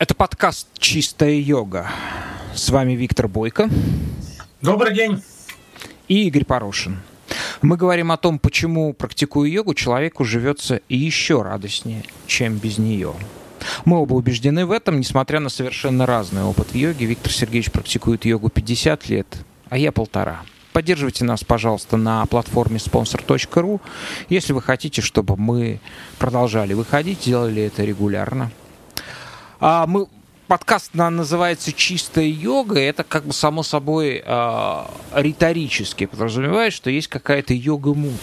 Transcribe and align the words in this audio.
Это 0.00 0.14
подкаст 0.14 0.66
«Чистая 0.78 1.34
йога». 1.34 1.86
С 2.54 2.70
вами 2.70 2.94
Виктор 2.94 3.28
Бойко. 3.28 3.68
Добрый 4.62 4.94
день. 4.94 5.22
И 6.08 6.26
Игорь 6.26 6.46
Порошин. 6.46 7.00
Мы 7.60 7.76
говорим 7.76 8.10
о 8.10 8.16
том, 8.16 8.38
почему, 8.38 8.94
практикуя 8.94 9.46
йогу, 9.46 9.74
человеку 9.74 10.24
живется 10.24 10.80
еще 10.88 11.42
радостнее, 11.42 12.02
чем 12.26 12.56
без 12.56 12.78
нее. 12.78 13.12
Мы 13.84 13.98
оба 13.98 14.14
убеждены 14.14 14.64
в 14.64 14.70
этом, 14.70 15.00
несмотря 15.00 15.38
на 15.38 15.50
совершенно 15.50 16.06
разный 16.06 16.44
опыт 16.44 16.68
в 16.68 16.74
йоге. 16.74 17.04
Виктор 17.04 17.30
Сергеевич 17.30 17.70
практикует 17.70 18.24
йогу 18.24 18.48
50 18.48 19.06
лет, 19.10 19.26
а 19.68 19.76
я 19.76 19.92
полтора. 19.92 20.44
Поддерживайте 20.72 21.26
нас, 21.26 21.44
пожалуйста, 21.44 21.98
на 21.98 22.24
платформе 22.24 22.78
sponsor.ru, 22.78 23.80
если 24.30 24.54
вы 24.54 24.62
хотите, 24.62 25.02
чтобы 25.02 25.36
мы 25.36 25.78
продолжали 26.18 26.72
выходить, 26.72 27.20
делали 27.20 27.64
это 27.64 27.84
регулярно. 27.84 28.50
А 29.60 29.86
мы 29.86 30.06
подкаст 30.46 30.94
называется 30.94 31.70
«Чистая 31.72 32.24
йога», 32.24 32.80
это 32.80 33.04
как 33.04 33.26
бы 33.26 33.34
само 33.34 33.62
собой 33.62 34.22
э, 34.24 34.84
риторически 35.14 36.06
подразумевает, 36.06 36.72
что 36.72 36.88
есть 36.88 37.08
какая-то 37.08 37.52
йога 37.52 37.88
мутная. 37.88 38.18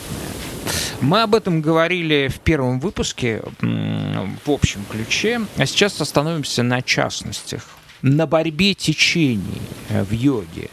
Мы 0.99 1.21
об 1.21 1.35
этом 1.35 1.61
говорили 1.61 2.27
в 2.27 2.39
первом 2.39 2.79
выпуске 2.79 3.43
в 3.61 4.51
общем 4.51 4.83
ключе, 4.89 5.41
а 5.57 5.67
сейчас 5.67 6.01
остановимся 6.01 6.63
на 6.63 6.81
частностях, 6.81 7.63
на 8.01 8.25
борьбе 8.25 8.73
течений 8.73 9.61
э, 9.89 10.03
в 10.03 10.11
йоге. 10.11 10.71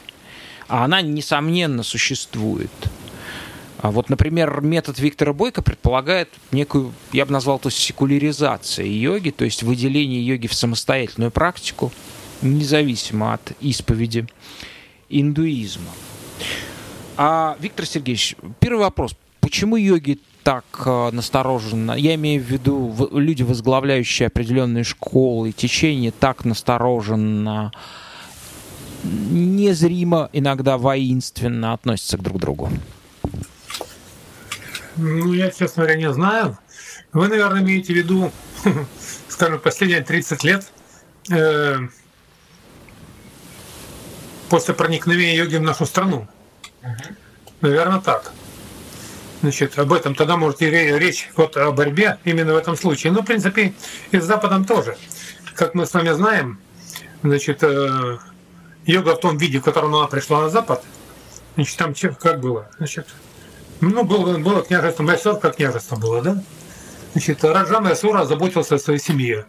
А 0.66 0.84
она, 0.86 1.02
несомненно, 1.02 1.82
существует– 1.82 2.72
вот, 3.90 4.08
например, 4.08 4.62
метод 4.62 4.98
Виктора 4.98 5.34
Бойко 5.34 5.60
предполагает 5.60 6.30
некую, 6.52 6.94
я 7.12 7.26
бы 7.26 7.32
назвал 7.32 7.58
это 7.58 7.70
секуляризацией 7.70 8.90
йоги, 8.98 9.28
то 9.30 9.44
есть 9.44 9.62
выделение 9.62 10.24
йоги 10.26 10.46
в 10.46 10.54
самостоятельную 10.54 11.30
практику, 11.30 11.92
независимо 12.40 13.34
от 13.34 13.52
исповеди 13.60 14.26
индуизма. 15.10 15.90
А, 17.18 17.56
Виктор 17.60 17.84
Сергеевич, 17.84 18.36
первый 18.58 18.80
вопрос. 18.80 19.14
Почему 19.40 19.76
йоги 19.76 20.18
так 20.42 20.64
э, 20.86 21.10
настороженно, 21.12 21.92
я 21.92 22.14
имею 22.14 22.42
в 22.42 22.46
виду 22.46 23.08
люди, 23.12 23.42
возглавляющие 23.42 24.28
определенные 24.28 24.84
школы, 24.84 25.52
течения, 25.52 26.10
так 26.10 26.46
настороженно, 26.46 27.70
незримо, 29.02 30.30
иногда 30.32 30.78
воинственно 30.78 31.74
относятся 31.74 32.16
друг 32.16 32.38
к 32.38 32.40
другу? 32.40 32.70
Ну, 34.96 35.32
я, 35.32 35.50
честно 35.50 35.82
говоря, 35.82 35.98
не 35.98 36.12
знаю. 36.12 36.56
Вы, 37.12 37.28
наверное, 37.28 37.62
имеете 37.62 37.92
в 37.92 37.96
виду, 37.96 38.32
скажем, 39.28 39.58
последние 39.58 40.02
30 40.02 40.44
лет 40.44 40.66
э, 41.30 41.78
после 44.48 44.74
проникновения 44.74 45.36
йоги 45.36 45.56
в 45.56 45.62
нашу 45.62 45.86
страну. 45.86 46.28
Наверное, 47.60 48.00
так. 48.00 48.32
Значит, 49.42 49.78
об 49.78 49.92
этом 49.92 50.14
тогда 50.14 50.36
может 50.36 50.62
и 50.62 50.70
речь 50.70 51.30
вот 51.36 51.56
о 51.56 51.72
борьбе 51.72 52.18
именно 52.24 52.54
в 52.54 52.56
этом 52.56 52.76
случае. 52.76 53.12
Но, 53.12 53.22
в 53.22 53.24
принципе, 53.24 53.74
и 54.10 54.18
с 54.18 54.24
Западом 54.24 54.64
тоже. 54.64 54.96
Как 55.54 55.74
мы 55.74 55.86
с 55.86 55.92
вами 55.92 56.10
знаем, 56.10 56.58
значит, 57.22 57.62
э, 57.62 58.18
йога 58.86 59.16
в 59.16 59.20
том 59.20 59.38
виде, 59.38 59.58
в 59.58 59.62
котором 59.62 59.94
она 59.94 60.06
пришла 60.06 60.42
на 60.42 60.50
Запад, 60.50 60.82
значит, 61.56 61.76
там 61.76 61.94
как 62.14 62.40
было? 62.40 62.70
Значит, 62.78 63.08
ну, 63.90 64.04
было, 64.04 64.38
было 64.38 64.62
княжество 64.62 65.02
Майсор, 65.02 65.38
как 65.38 65.56
княжество 65.56 65.96
было, 65.96 66.22
да? 66.22 66.42
Значит, 67.12 67.44
Раджа 67.44 67.80
Майсура 67.80 68.24
заботился 68.24 68.76
о 68.76 68.78
своей 68.78 69.00
семье. 69.00 69.46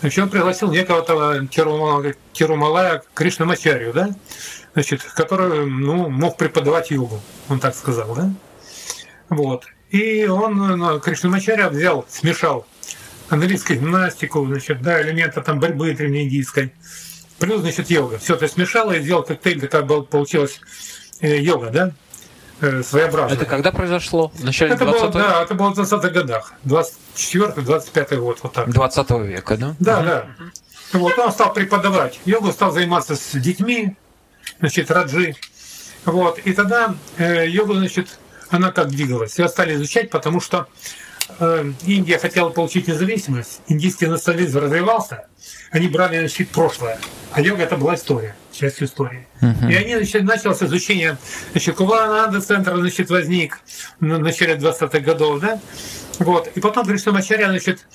Значит, 0.00 0.24
он 0.24 0.30
пригласил 0.30 0.70
некого 0.70 1.46
Тирумалая 1.48 3.02
Кришнамачарью, 3.14 3.92
да? 3.92 4.10
Значит, 4.74 5.02
который, 5.02 5.66
ну, 5.66 6.08
мог 6.08 6.36
преподавать 6.36 6.90
йогу, 6.90 7.20
он 7.48 7.60
так 7.60 7.74
сказал, 7.74 8.14
да? 8.14 8.30
Вот. 9.28 9.64
И 9.90 10.26
он, 10.26 10.56
ну, 10.56 11.00
Кришнамачарья 11.00 11.68
взял, 11.68 12.04
смешал 12.08 12.66
английскую 13.28 13.78
гимнастику, 13.78 14.44
значит, 14.46 14.82
да, 14.82 15.00
элементы 15.02 15.40
там 15.40 15.60
борьбы 15.60 15.94
древнеиндийской, 15.94 16.72
плюс, 17.38 17.60
значит, 17.60 17.90
йога. 17.90 18.18
Все 18.18 18.34
это 18.34 18.48
смешало 18.48 18.92
и 18.92 19.00
сделал 19.02 19.22
коктейль, 19.22 19.60
такая 19.60 19.82
получилась 19.82 20.60
э, 21.20 21.38
йога, 21.38 21.70
да? 21.70 21.92
Э, 22.62 22.80
своеобразное. 22.84 23.36
Это 23.36 23.44
когда 23.44 23.72
произошло? 23.72 24.30
В 24.36 24.44
начале 24.44 24.74
это 24.74 24.84
20 24.84 25.02
было, 25.02 25.12
Да, 25.12 25.42
это 25.42 25.54
было 25.54 25.74
в 25.74 25.80
20-х 25.80 26.08
годах. 26.10 26.52
24-25 26.64 28.16
год, 28.18 28.38
вот 28.44 28.52
так. 28.52 28.70
20 28.70 29.10
века, 29.10 29.56
да? 29.56 29.74
Да, 29.80 29.98
угу. 29.98 30.06
да. 30.06 30.26
Вот 30.92 31.18
он 31.18 31.32
стал 31.32 31.52
преподавать 31.52 32.20
йогу, 32.24 32.52
стал 32.52 32.70
заниматься 32.70 33.16
с 33.16 33.32
детьми, 33.32 33.96
значит, 34.60 34.92
раджи. 34.92 35.34
Вот. 36.04 36.38
И 36.38 36.52
тогда 36.52 36.94
э, 37.18 37.48
йогу, 37.48 37.74
значит, 37.74 38.20
она 38.48 38.70
как 38.70 38.90
двигалась. 38.90 39.36
Ее 39.40 39.48
стали 39.48 39.74
изучать, 39.74 40.10
потому 40.10 40.40
что 40.40 40.68
э, 41.40 41.72
Индия 41.84 42.18
хотела 42.18 42.50
получить 42.50 42.86
независимость, 42.86 43.60
индийский 43.66 44.06
национализм 44.06 44.60
развивался, 44.60 45.26
они 45.72 45.88
брали 45.88 46.20
на 46.20 46.28
щит 46.28 46.50
прошлое, 46.50 47.00
а 47.32 47.40
йога 47.40 47.64
это 47.64 47.76
была 47.76 47.96
история 47.96 48.36
часть 48.52 48.82
истории. 48.82 49.26
Uh-huh. 49.40 49.70
И 49.70 49.74
они 49.74 49.96
значит, 49.96 50.22
началось 50.24 50.62
изучение, 50.62 51.18
значит, 51.52 51.76
Кувалананда 51.76 52.40
центр 52.40 52.76
значит, 52.76 53.10
возник 53.10 53.60
в 54.00 54.04
начале 54.04 54.54
20-х 54.54 55.00
годов, 55.00 55.40
да, 55.40 55.60
вот, 56.18 56.48
и 56.54 56.60
потом 56.60 56.86
Кришнамачарья, 56.86 57.48
значит, 57.48 57.86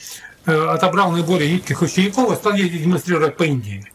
э, 0.45 0.51
отобрал 0.51 1.11
наиболее 1.11 1.49
гибких 1.55 1.81
учеников 1.81 2.33
и 2.33 2.35
стал 2.35 2.53
ездить 2.53 2.83
демонстрировать 2.83 3.37
по 3.37 3.43
Индии. 3.43 3.85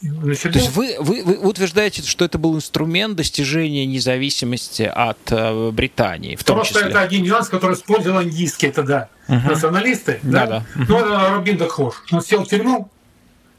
Значит, 0.00 0.52
То 0.52 0.58
есть 0.60 0.70
вы, 0.76 0.96
вы, 1.00 1.24
вы 1.24 1.38
утверждаете, 1.38 2.02
что 2.02 2.24
это 2.24 2.38
был 2.38 2.54
инструмент 2.54 3.16
достижения 3.16 3.84
независимости 3.84 4.82
от 4.82 5.18
э, 5.30 5.70
Британии, 5.72 6.36
в 6.36 6.44
том 6.44 6.56
Просто 6.56 6.74
числе? 6.74 6.90
это 6.90 7.00
один 7.00 7.24
нюанс, 7.24 7.48
который 7.48 7.74
использовал 7.74 8.22
индийские 8.22 8.70
тогда 8.70 9.08
uh-huh. 9.26 9.48
националисты. 9.48 10.20
Да, 10.22 10.46
да. 10.46 10.64
да. 10.76 10.84
Ну, 10.88 10.98
это 10.98 11.30
Робин 11.30 11.56
Дакхош. 11.56 12.04
Он 12.12 12.22
сел 12.22 12.44
в 12.44 12.48
тюрьму, 12.48 12.88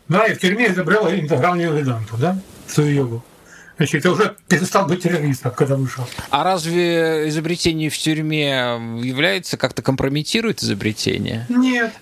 да, 0.10 0.26
и 0.26 0.34
в 0.34 0.40
тюрьме 0.40 0.68
изобрел 0.68 1.10
интегральную 1.10 1.74
веданту, 1.74 2.18
да, 2.18 2.38
свою 2.68 2.92
йогу. 2.92 3.26
Значит, 3.78 4.04
я 4.04 4.12
уже 4.12 4.36
перестал 4.50 4.88
быть 4.88 5.04
террористом, 5.04 5.54
когда 5.54 5.78
вышел. 5.78 6.06
А 6.32 6.44
разве 6.44 7.30
изобретение 7.30 7.90
в 7.90 7.98
тюрьме 7.98 8.78
является 9.02 9.56
как-то 9.56 9.82
компрометирует 9.82 10.62
изобретение? 10.62 11.46
Нет. 11.48 11.94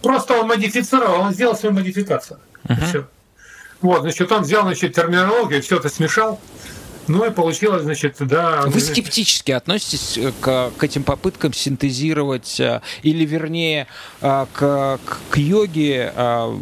Просто 0.00 0.38
он 0.40 0.48
модифицировал, 0.48 1.20
он 1.20 1.34
сделал 1.34 1.54
свою 1.54 1.74
модификацию. 1.74 2.40
Uh-huh. 2.64 2.86
Все. 2.86 3.08
Вот, 3.82 4.00
значит, 4.02 4.32
он 4.32 4.42
взял, 4.42 4.62
значит, 4.62 4.94
терминологию, 4.94 5.62
все 5.62 5.76
это 5.76 5.90
смешал, 5.90 6.40
ну 7.08 7.24
и 7.24 7.30
получилось, 7.30 7.82
значит, 7.82 8.16
да. 8.20 8.62
Вы 8.66 8.80
скептически 8.80 9.52
относитесь 9.52 10.18
э, 10.18 10.32
к, 10.40 10.70
к 10.76 10.84
этим 10.84 11.02
попыткам 11.02 11.52
синтезировать, 11.52 12.60
э, 12.60 12.80
или 13.02 13.24
вернее, 13.24 13.86
э, 14.20 14.46
к, 14.52 15.00
к 15.30 15.36
йоге 15.36 16.12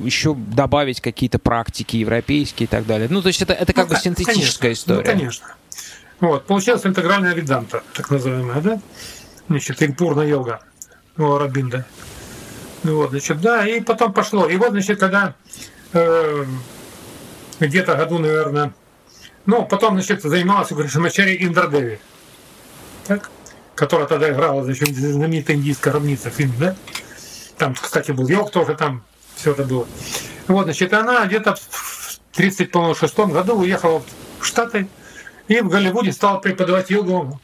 еще 0.04 0.34
добавить 0.34 1.00
какие-то 1.00 1.38
практики 1.38 1.96
европейские 1.96 2.66
и 2.66 2.68
так 2.68 2.86
далее. 2.86 3.08
Ну, 3.10 3.22
то 3.22 3.28
есть 3.28 3.42
это, 3.42 3.52
это 3.52 3.72
как 3.72 3.88
ну, 3.88 3.94
бы 3.94 4.00
синтетическая 4.00 4.60
конечно, 4.60 4.72
история. 4.72 4.98
Ну, 4.98 5.04
конечно. 5.04 5.46
Вот, 6.20 6.46
получилась 6.46 6.86
интегральная 6.86 7.34
веданта, 7.34 7.82
так 7.92 8.10
называемая, 8.10 8.60
да? 8.60 8.80
Значит, 9.48 9.82
импурна 9.82 10.22
йога 10.22 10.60
у 11.18 11.36
Рабинда. 11.36 11.84
Вот, 12.84 13.10
значит, 13.10 13.40
да, 13.40 13.66
и 13.66 13.80
потом 13.80 14.12
пошло. 14.12 14.46
И 14.48 14.56
вот, 14.56 14.70
значит, 14.70 14.98
когда 14.98 15.34
э, 15.92 16.44
где-то 17.60 17.96
году, 17.96 18.18
наверное, 18.18 18.72
ну, 19.46 19.64
потом, 19.64 19.94
значит, 19.94 20.22
занималась 20.22 20.70
у 20.72 20.76
Кришмачари 20.76 21.36
Индрадеви, 21.44 21.98
так? 23.06 23.30
которая 23.74 24.06
тогда 24.06 24.30
играла, 24.30 24.64
значит, 24.64 24.88
знаменитая 24.94 25.56
индийская 25.56 25.92
равница 25.92 26.30
фильм, 26.30 26.52
да? 26.58 26.76
Там, 27.56 27.74
кстати, 27.74 28.10
был 28.10 28.26
Йог 28.26 28.50
тоже 28.50 28.74
там, 28.74 29.04
все 29.36 29.52
это 29.52 29.64
было. 29.64 29.86
Вот, 30.48 30.64
значит, 30.64 30.92
она 30.92 31.26
где-то 31.26 31.54
в 31.54 32.18
36 32.32 33.18
году 33.18 33.54
уехала 33.60 34.02
в 34.40 34.44
Штаты 34.44 34.88
и 35.48 35.60
в 35.60 35.68
Голливуде 35.68 36.12
стала 36.12 36.38
преподавать 36.38 36.90
йогу. 36.90 37.40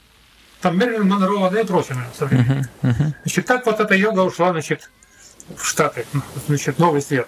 Там 0.61 0.79
Мерлин 0.79 1.09
Монро, 1.09 1.51
да 1.51 1.61
и 1.61 1.65
прочее, 1.65 1.97
временем. 2.19 2.67
Uh-huh, 2.83 2.91
uh-huh. 2.91 3.13
Значит, 3.23 3.47
так 3.47 3.67
вот 3.67 3.81
эта 3.81 3.95
йога 3.95 4.21
ушла, 4.21 4.53
значит, 4.53 4.91
в 5.57 5.65
Штаты, 5.65 6.07
значит, 6.47 6.79
новый 6.79 7.03
свет. 7.03 7.27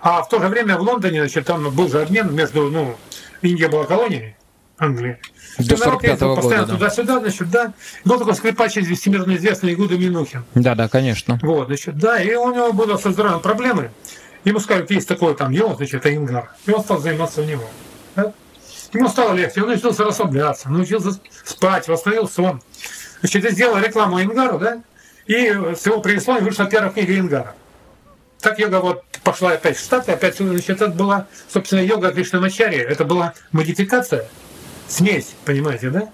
А 0.00 0.22
в 0.22 0.28
то 0.28 0.40
же 0.40 0.46
время 0.46 0.78
в 0.78 0.82
Лондоне, 0.82 1.20
значит, 1.20 1.46
там 1.46 1.68
был 1.70 1.88
же 1.88 2.00
обмен 2.00 2.32
между, 2.32 2.70
ну, 2.70 2.96
Индия 3.42 3.68
была 3.68 3.84
колонией 3.84 4.36
Англии. 4.78 5.18
До 5.58 5.76
45 5.76 6.20
-го 6.20 6.36
постоянно 6.36 6.66
года, 6.66 6.78
туда-сюда, 6.78 7.20
значит, 7.20 7.50
да. 7.50 7.72
Был 8.04 8.18
такой 8.18 8.34
скрипач 8.34 8.72
всемирно 8.72 9.34
известный 9.36 9.74
Игуда 9.74 9.98
Минухин. 9.98 10.44
Да, 10.54 10.74
да, 10.74 10.88
конечно. 10.88 11.38
Вот, 11.42 11.66
значит, 11.66 11.98
да, 11.98 12.20
и 12.20 12.34
у 12.34 12.54
него 12.54 12.72
было 12.72 12.96
со 12.96 13.10
здоровьем 13.10 13.40
проблемы. 13.40 13.90
Ему 14.44 14.60
сказали, 14.60 14.86
есть 14.88 15.08
такой 15.08 15.34
там 15.34 15.50
его, 15.50 15.74
значит, 15.74 16.06
Айнгар. 16.06 16.52
И 16.66 16.70
он 16.70 16.82
стал 16.82 17.00
заниматься 17.00 17.42
у 17.42 17.44
него. 17.44 17.68
Да? 18.14 18.32
Ему 18.92 19.08
стало 19.08 19.34
легче, 19.34 19.62
он 19.62 19.68
научился 19.68 20.04
расслабляться, 20.04 20.70
научился 20.70 21.18
спать, 21.44 21.88
восстановил 21.88 22.28
сон. 22.28 22.62
Значит, 23.20 23.50
сделал 23.52 23.78
рекламу 23.78 24.22
Ингару, 24.22 24.58
да, 24.58 24.82
и 25.26 25.48
с 25.76 25.84
его 25.84 26.00
принесло, 26.00 26.38
и 26.38 26.40
вышла 26.40 26.66
первая 26.66 26.90
книга 26.90 27.18
Ингара. 27.18 27.54
Так 28.40 28.58
йога 28.58 28.80
вот 28.80 29.04
пошла 29.24 29.52
опять 29.52 29.76
в 29.76 29.80
Штаты, 29.80 30.12
опять, 30.12 30.36
значит, 30.36 30.70
это 30.70 30.88
была, 30.88 31.26
собственно, 31.52 31.80
йога 31.80 32.12
Кришнамачарья, 32.12 32.84
это 32.84 33.04
была 33.04 33.34
модификация, 33.52 34.28
смесь, 34.88 35.34
понимаете, 35.44 35.90
да? 35.90 36.10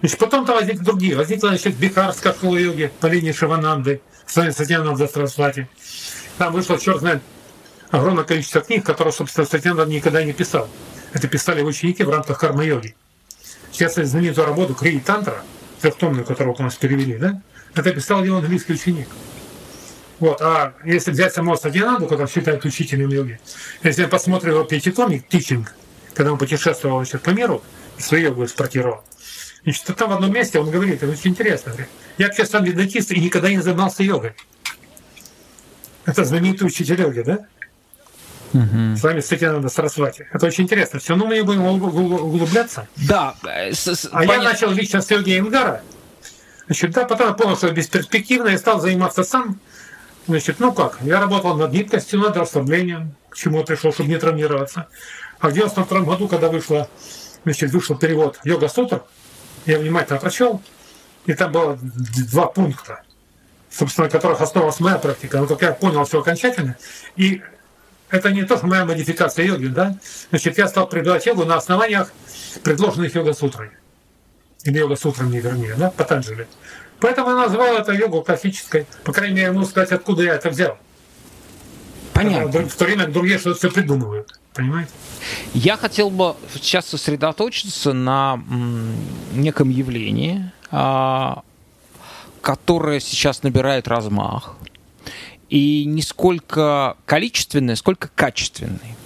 Значит, 0.00 0.18
потом 0.18 0.46
там 0.46 0.56
возникли 0.56 0.82
другие. 0.82 1.16
Возникла, 1.16 1.50
значит, 1.50 1.76
Бихарская 1.76 2.32
школа 2.32 2.56
йоги 2.56 2.90
по 3.00 3.06
линии 3.06 3.32
Шивананды, 3.32 4.00
Сатьянанда 4.26 5.06
Сарасвати. 5.06 5.68
Там 6.38 6.54
вышло, 6.54 6.78
черт 6.78 7.00
знает, 7.00 7.22
огромное 7.90 8.24
количество 8.24 8.62
книг, 8.62 8.86
которые, 8.86 9.12
собственно, 9.12 9.46
Сатьянанда 9.46 9.84
никогда 9.84 10.24
не 10.24 10.32
писал. 10.32 10.68
Это 11.12 11.28
писали 11.28 11.62
ученики 11.62 12.02
в 12.02 12.08
рамках 12.08 12.38
карма-йоги. 12.38 12.94
Сейчас 13.72 13.94
знаменитую 13.96 14.46
работу 14.46 14.74
Крии 14.74 15.00
Тантра, 15.00 15.42
трехтомную, 15.82 16.24
которую 16.24 16.56
у 16.58 16.62
нас 16.62 16.76
перевели, 16.76 17.18
да, 17.18 17.42
это 17.74 17.92
писал 17.92 18.24
его 18.24 18.38
английский 18.38 18.72
ученик. 18.72 19.08
Вот. 20.20 20.40
А 20.42 20.74
если 20.84 21.10
взять 21.10 21.32
самого 21.34 21.56
Садьянанду, 21.56 22.06
который 22.06 22.28
считает 22.28 22.64
учителем 22.64 23.08
йоги, 23.08 23.40
если 23.82 24.02
я 24.02 24.08
посмотрю 24.08 24.54
его 24.54 24.64
пятитомик, 24.64 25.26
тичинг, 25.28 25.74
когда 26.14 26.32
он 26.32 26.38
путешествовал 26.38 26.98
значит, 26.98 27.22
по 27.22 27.30
миру, 27.30 27.62
и 27.98 28.02
свою 28.02 28.28
йогу 28.28 28.44
экспортировал, 28.44 29.02
значит, 29.64 29.84
там 29.96 30.10
в 30.10 30.12
одном 30.12 30.32
месте 30.32 30.60
он 30.60 30.70
говорит, 30.70 31.02
это 31.02 31.10
очень 31.10 31.30
интересно, 31.30 31.72
говорит, 31.72 31.90
я 32.18 32.26
вообще 32.26 32.44
сам 32.44 32.64
ведатист 32.64 33.10
и 33.12 33.20
никогда 33.20 33.48
не 33.48 33.60
занимался 33.62 34.02
йогой. 34.02 34.34
Это 36.04 36.24
знаменитый 36.24 36.66
учитель 36.66 37.00
йоги, 37.00 37.22
да? 37.22 37.46
Угу. 38.52 38.96
С 38.96 39.02
вами, 39.02 39.44
надо 39.44 39.68
Сарасвати. 39.68 40.26
Это 40.32 40.46
очень 40.46 40.64
интересно. 40.64 40.98
Все, 40.98 41.14
ну 41.14 41.26
мы 41.26 41.36
не 41.36 41.42
будем 41.42 41.64
углубляться. 41.64 42.88
Да. 42.96 43.36
С, 43.44 43.86
с, 43.86 44.06
а 44.06 44.18
понятно. 44.18 44.42
я 44.42 44.48
начал 44.50 44.70
лично 44.72 45.00
с 45.00 45.10
йоги 45.10 45.38
Ингара. 45.38 45.82
Значит, 46.66 46.90
да, 46.90 47.04
потом 47.04 47.28
я 47.28 47.32
понял, 47.34 47.56
что 47.56 47.70
бесперспективно, 47.70 48.48
я 48.48 48.58
стал 48.58 48.80
заниматься 48.80 49.22
сам. 49.22 49.60
Значит, 50.30 50.60
ну 50.60 50.72
как, 50.72 50.98
я 51.02 51.18
работал 51.18 51.56
над 51.56 51.72
гибкостью, 51.72 52.20
над 52.20 52.36
расслаблением, 52.36 53.16
к 53.30 53.36
чему 53.36 53.58
я 53.58 53.64
пришел, 53.64 53.92
чтобы 53.92 54.10
не 54.10 54.16
травмироваться. 54.16 54.86
А 55.40 55.48
в 55.48 55.52
92 55.52 56.02
году, 56.02 56.28
когда 56.28 56.48
вышло, 56.48 56.88
значит, 57.42 57.72
вышел 57.72 57.96
перевод 57.96 58.38
Йога 58.44 58.68
Сутр, 58.68 59.02
я 59.66 59.80
внимательно 59.80 60.20
прочел, 60.20 60.62
и 61.26 61.34
там 61.34 61.50
было 61.50 61.76
два 62.30 62.46
пункта, 62.46 63.02
собственно, 63.72 64.08
которых 64.08 64.40
основалась 64.40 64.78
моя 64.78 64.98
практика. 64.98 65.40
Но 65.40 65.48
как 65.48 65.62
я 65.62 65.72
понял 65.72 66.04
все 66.04 66.20
окончательно, 66.20 66.76
и 67.16 67.42
это 68.08 68.30
не 68.30 68.44
то, 68.44 68.56
что 68.56 68.68
моя 68.68 68.84
модификация 68.84 69.46
йоги, 69.46 69.66
да? 69.66 69.96
Значит, 70.28 70.58
я 70.58 70.68
стал 70.68 70.88
преподавать 70.88 71.26
йогу 71.26 71.44
на 71.44 71.56
основаниях 71.56 72.12
предложенных 72.62 73.12
йога-сутрами. 73.12 73.76
Или 74.62 74.78
йога-сутрами, 74.78 75.38
вернее, 75.38 75.74
да, 75.74 75.90
Патанджали. 75.90 76.46
Поэтому 77.00 77.30
я 77.30 77.36
назвал 77.36 77.76
это 77.76 77.92
йогу 77.92 78.22
классической. 78.22 78.86
По 79.04 79.12
крайней 79.12 79.34
мере, 79.34 79.46
я 79.46 79.52
могу 79.52 79.66
сказать, 79.66 79.92
откуда 79.92 80.22
я 80.22 80.34
это 80.34 80.50
взял. 80.50 80.76
Понятно. 82.12 82.68
В 82.68 82.74
то 82.74 82.84
время 82.84 83.06
другие 83.06 83.38
что-то 83.38 83.58
все 83.58 83.70
придумывают. 83.70 84.38
Понимаете? 84.52 84.90
Я 85.54 85.76
хотел 85.76 86.10
бы 86.10 86.34
сейчас 86.52 86.86
сосредоточиться 86.86 87.92
на 87.92 88.42
неком 89.32 89.70
явлении, 89.70 90.50
а, 90.70 91.42
которое 92.42 93.00
сейчас 93.00 93.42
набирает 93.42 93.88
размах 93.88 94.56
и 95.48 95.84
не 95.84 96.02
сколько 96.02 96.96
количественный, 97.06 97.76
сколько 97.76 98.08
качественный. 98.14 98.96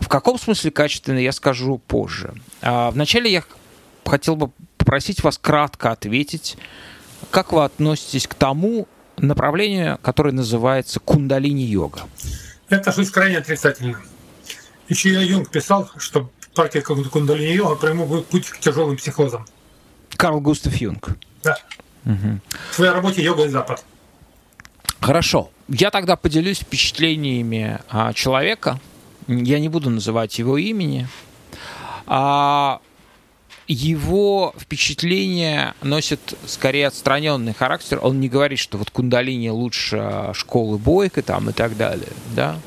В 0.00 0.08
каком 0.08 0.38
смысле 0.38 0.70
качественный, 0.70 1.22
я 1.22 1.32
скажу 1.32 1.78
позже. 1.78 2.34
А, 2.62 2.90
вначале 2.90 3.30
я 3.30 3.44
хотел 4.04 4.36
бы 4.36 4.50
попросить 4.90 5.22
вас 5.22 5.38
кратко 5.38 5.92
ответить, 5.92 6.56
как 7.30 7.52
вы 7.52 7.62
относитесь 7.62 8.26
к 8.26 8.34
тому 8.34 8.88
направлению, 9.18 10.00
которое 10.02 10.32
называется 10.32 10.98
кундалини-йога. 10.98 12.00
Это 12.68 12.90
жизнь 12.90 13.12
крайне 13.12 13.38
отрицательно. 13.38 14.00
Еще 14.88 15.12
я 15.12 15.20
Юнг 15.20 15.48
писал, 15.48 15.88
что 15.96 16.28
практика 16.56 16.96
кундалини-йога 16.96 17.76
прямой 17.76 18.24
путь 18.24 18.48
к 18.48 18.58
тяжелым 18.58 18.96
психозам. 18.96 19.46
Карл 20.16 20.40
Густав 20.40 20.74
Юнг. 20.74 21.10
Да. 21.44 21.56
Угу. 22.04 22.40
В 22.72 22.74
своей 22.74 22.90
работе 22.90 23.22
«Йога 23.22 23.44
и 23.44 23.48
Запад». 23.48 23.84
Хорошо. 25.00 25.50
Я 25.68 25.92
тогда 25.92 26.16
поделюсь 26.16 26.58
впечатлениями 26.58 27.78
а, 27.88 28.12
человека. 28.12 28.80
Я 29.28 29.60
не 29.60 29.68
буду 29.68 29.88
называть 29.88 30.36
его 30.40 30.58
имени. 30.58 31.06
А, 32.08 32.80
его 33.72 34.52
впечатление 34.58 35.74
носит 35.82 36.34
скорее 36.46 36.88
отстраненный 36.88 37.54
характер. 37.54 38.00
Он 38.02 38.18
не 38.18 38.28
говорит, 38.28 38.58
что 38.58 38.78
вот 38.78 38.90
кундалини 38.90 39.48
лучше 39.48 40.30
школы 40.34 40.76
Бойко 40.76 41.22
там 41.22 41.50
и 41.50 41.52
так 41.52 41.76
далее. 41.76 42.12
Да? 42.34 42.58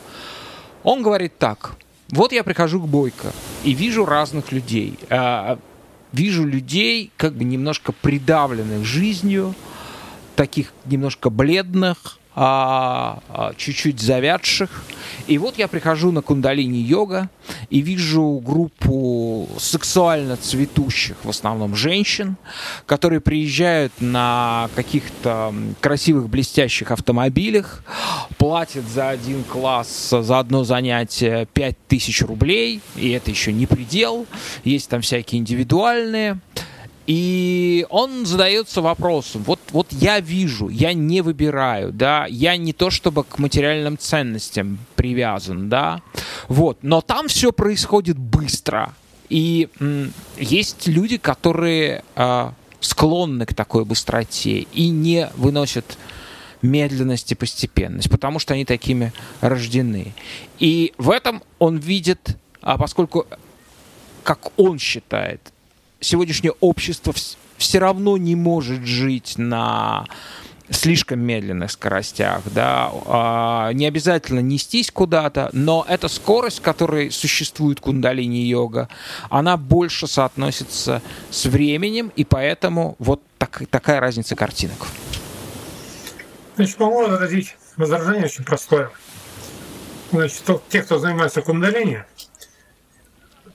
Он 0.83 1.03
говорит 1.03 1.37
так. 1.37 1.75
Вот 2.09 2.31
я 2.31 2.43
прихожу 2.43 2.81
к 2.81 2.87
Бойко 2.87 3.33
и 3.65 3.73
вижу 3.73 4.05
разных 4.05 4.51
людей. 4.51 4.97
А, 5.09 5.59
вижу 6.13 6.45
людей, 6.45 7.11
как 7.17 7.33
бы 7.33 7.43
немножко 7.43 7.91
придавленных 7.91 8.85
жизнью, 8.85 9.55
таких 10.35 10.73
немножко 10.85 11.29
бледных, 11.29 11.97
а, 11.97 12.07
а, 12.07 12.22
чуть-чуть 12.35 13.99
завядших. 13.99 14.83
И 15.27 15.37
вот 15.37 15.57
я 15.57 15.67
прихожу 15.67 16.11
на 16.11 16.21
кундалини-йога 16.21 17.29
и 17.69 17.81
вижу 17.81 18.41
группу 18.43 19.47
сексуально 19.57 20.35
цветущих, 20.35 21.15
в 21.23 21.29
основном 21.29 21.75
женщин, 21.75 22.35
которые 22.85 23.21
приезжают 23.21 23.93
на 23.99 24.69
каких-то 24.75 25.53
красивых 25.79 26.29
блестящих 26.29 26.91
автомобилях, 26.91 27.83
платят 28.37 28.85
за 28.87 29.09
один 29.09 29.43
класс, 29.43 30.09
за 30.09 30.39
одно 30.39 30.63
занятие 30.63 31.47
5000 31.53 32.21
рублей, 32.23 32.81
и 32.95 33.11
это 33.11 33.29
еще 33.29 33.53
не 33.53 33.65
предел, 33.65 34.25
есть 34.63 34.89
там 34.89 35.01
всякие 35.01 35.39
индивидуальные. 35.39 36.39
И 37.05 37.85
он 37.89 38.25
задается 38.25 38.81
вопросом, 38.81 39.43
вот, 39.43 39.59
вот 39.71 39.87
я 39.91 40.21
вижу, 40.21 40.69
я 40.69 40.93
не 40.93 41.21
выбираю, 41.21 41.91
да, 41.91 42.25
я 42.29 42.55
не 42.55 42.71
то 42.71 42.89
чтобы 42.89 43.25
к 43.25 43.39
материальным 43.39 43.97
ценностям 43.97 44.79
привязан, 44.95 45.67
да, 45.67 46.01
вот, 46.47 46.77
но 46.81 47.01
там 47.01 47.27
все 47.27 47.51
происходит 47.51 48.17
быстро. 48.17 48.93
И 49.29 49.67
есть 50.37 50.87
люди, 50.87 51.17
которые 51.17 52.03
э, 52.15 52.51
склонны 52.79 53.45
к 53.45 53.53
такой 53.53 53.83
быстроте 53.83 54.59
и 54.59 54.89
не 54.89 55.29
выносят 55.35 55.97
медленность 56.61 57.31
и 57.31 57.35
постепенность, 57.35 58.09
потому 58.09 58.39
что 58.39 58.53
они 58.53 58.65
такими 58.65 59.11
рождены. 59.41 60.13
И 60.59 60.93
в 60.97 61.09
этом 61.09 61.43
он 61.59 61.77
видит, 61.77 62.37
а 62.61 62.77
поскольку, 62.77 63.27
как 64.23 64.57
он 64.57 64.79
считает, 64.79 65.52
сегодняшнее 66.03 66.53
общество 66.59 67.13
все 67.57 67.79
равно 67.79 68.17
не 68.17 68.35
может 68.35 68.85
жить 68.85 69.35
на 69.37 70.05
слишком 70.69 71.19
медленных 71.19 71.71
скоростях, 71.71 72.41
да, 72.45 72.89
а, 73.05 73.71
не 73.73 73.85
обязательно 73.85 74.39
нестись 74.39 74.91
куда-то, 74.91 75.49
но 75.53 75.85
эта 75.87 76.07
скорость, 76.07 76.61
которой 76.61 77.11
существует 77.11 77.79
кундалини-йога, 77.79 78.89
она 79.29 79.57
больше 79.57 80.07
соотносится 80.07 81.01
с 81.29 81.45
временем, 81.45 82.11
и 82.15 82.23
поэтому 82.23 82.95
вот 82.99 83.21
так, 83.37 83.63
такая 83.69 83.99
разница 83.99 84.35
картинок. 84.35 84.87
Значит, 86.55 86.79
могу 86.79 87.07
возразить 87.07 87.55
возражение 87.77 88.25
очень 88.25 88.43
простое. 88.43 88.89
Значит, 90.11 90.43
те, 90.69 90.81
кто 90.83 90.99
занимается 90.99 91.41
кундалини, 91.41 92.03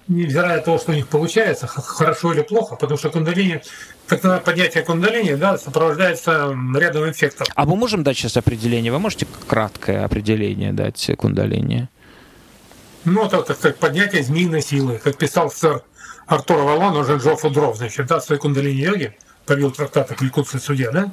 невзирая 0.09 0.57
на 0.57 0.63
то, 0.63 0.79
что 0.79 0.93
у 0.93 0.95
них 0.95 1.07
получается, 1.09 1.67
хорошо 1.67 2.33
или 2.33 2.43
плохо, 2.43 2.77
потому 2.77 2.99
что 2.99 3.11
кундалини, 3.11 3.63
как 4.07 4.45
поднятие 4.45 4.83
кундалини, 4.83 5.35
да, 5.35 5.59
сопровождается 5.59 6.57
рядом 6.75 7.11
эффектов. 7.11 7.47
А 7.55 7.67
мы 7.67 7.77
можем 7.77 8.03
дать 8.03 8.17
сейчас 8.17 8.37
определение? 8.37 8.91
Вы 8.91 8.99
можете 8.99 9.27
краткое 9.47 10.05
определение 10.05 10.73
дать 10.73 11.11
кундалини? 11.19 11.89
Ну, 13.05 13.27
это, 13.27 13.43
так 13.43 13.57
сказать, 13.57 13.77
поднятие 13.77 14.23
змеиной 14.23 14.63
силы, 14.63 14.99
как 15.03 15.17
писал 15.17 15.51
сэр 15.51 15.83
Артур 16.27 16.61
Авалон, 16.61 16.97
уже 16.97 17.17
Джо 17.17 17.37
Фудров, 17.37 17.77
значит, 17.77 18.07
да, 18.07 18.21
своей 18.21 18.41
кундалини-йоге, 18.41 19.15
повел 19.47 19.71
трактат 19.71 20.11
о 20.11 20.15
Кликутской 20.15 20.61
суде, 20.61 20.91
да, 20.91 21.11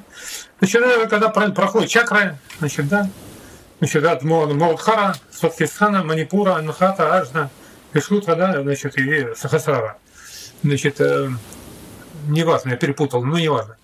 значит, 0.60 1.10
когда 1.10 1.30
проходит 1.30 1.90
чакры, 1.90 2.38
значит, 2.60 2.88
да, 2.88 3.10
значит, 3.80 4.02
да, 4.04 4.20
Молдхара, 4.22 5.16
Сватхистхана, 5.32 6.04
Манипура, 6.04 6.56
Анхата, 6.56 7.18
Ажна– 7.18 7.50
Пешутра, 7.96 8.36
да, 8.36 8.62
значит, 8.62 8.98
и 8.98 9.28
Сахасрара. 9.38 9.96
Значит, 10.64 11.00
э, 11.00 11.30
неважно, 12.28 12.72
я 12.72 12.76
перепутал, 12.76 13.24
но 13.24 13.40
неважно. 13.40 13.78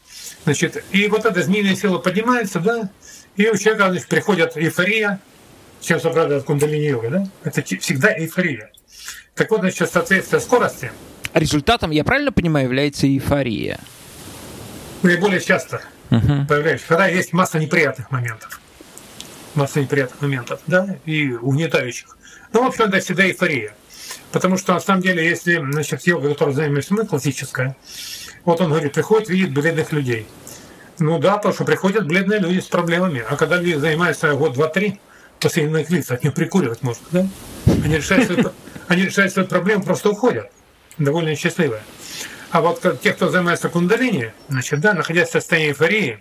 Значит, 0.43 0.83
и 0.91 1.07
вот 1.07 1.23
эта 1.23 1.41
змеиная 1.41 1.77
сила 1.77 1.97
поднимается, 1.97 2.59
да, 2.59 2.89
и 3.37 3.47
у 3.47 3.55
человека 3.55 3.89
значит, 3.89 4.09
приходит 4.09 4.57
эйфория, 4.57 5.21
чем 5.79 6.01
соправляет 6.01 6.43
кундалини-йога, 6.43 7.09
да, 7.09 7.27
это 7.45 7.63
всегда 7.63 8.13
эйфория. 8.13 8.71
Так 9.33 9.49
вот, 9.49 9.61
значит, 9.61 9.89
соответствие 9.89 10.41
скорости. 10.41 10.91
Результатом, 11.33 11.91
я 11.91 12.03
правильно 12.03 12.33
понимаю, 12.33 12.65
является 12.65 13.07
эйфория? 13.07 13.79
Наиболее 15.03 15.39
часто 15.39 15.83
uh-huh. 16.09 16.47
появляется, 16.47 16.85
когда 16.85 17.07
есть 17.07 17.31
масса 17.31 17.59
неприятных 17.59 18.11
моментов. 18.11 18.59
масса 19.55 19.79
неприятных 19.79 20.19
моментов, 20.19 20.59
да, 20.67 20.97
и 21.05 21.31
угнетающих. 21.31 22.17
Ну, 22.51 22.63
в 22.63 22.67
общем, 22.67 22.83
это 22.83 22.99
всегда 22.99 23.25
эйфория. 23.25 23.73
Потому 24.31 24.57
что, 24.57 24.73
на 24.73 24.79
самом 24.79 25.01
деле, 25.01 25.27
если, 25.27 25.57
значит, 25.57 26.07
йога, 26.07 26.29
которой 26.29 26.53
занимаемся 26.53 26.93
мы, 26.93 27.05
классическая, 27.05 27.75
вот 28.45 28.61
он 28.61 28.69
говорит, 28.69 28.93
приходит, 28.93 29.29
видит 29.29 29.53
бледных 29.53 29.91
людей. 29.91 30.25
Ну 30.99 31.19
да, 31.19 31.37
потому 31.37 31.53
что 31.53 31.65
приходят 31.65 32.05
бледные 32.05 32.39
люди 32.39 32.59
с 32.59 32.65
проблемами. 32.65 33.23
А 33.27 33.35
когда 33.35 33.57
люди 33.57 33.75
занимаются 33.75 34.33
год, 34.33 34.53
два, 34.53 34.67
три, 34.67 34.99
иных 35.55 35.89
лиц, 35.89 36.11
от 36.11 36.23
них 36.23 36.33
прикуривать 36.33 36.83
можно, 36.83 37.05
да? 37.11 37.27
Они 37.83 37.97
решают, 37.97 38.27
свои, 38.27 38.43
они 38.87 39.05
решают 39.05 39.33
свои 39.33 39.45
проблемы, 39.45 39.83
просто 39.83 40.09
уходят. 40.09 40.51
Довольно 40.97 41.35
счастливые. 41.35 41.81
А 42.51 42.61
вот 42.61 42.99
те, 43.01 43.13
кто 43.13 43.29
занимается 43.29 43.69
кундалини, 43.69 44.33
значит, 44.49 44.79
да, 44.81 44.93
находясь 44.93 45.29
в 45.29 45.31
состоянии 45.31 45.69
эйфории, 45.69 46.19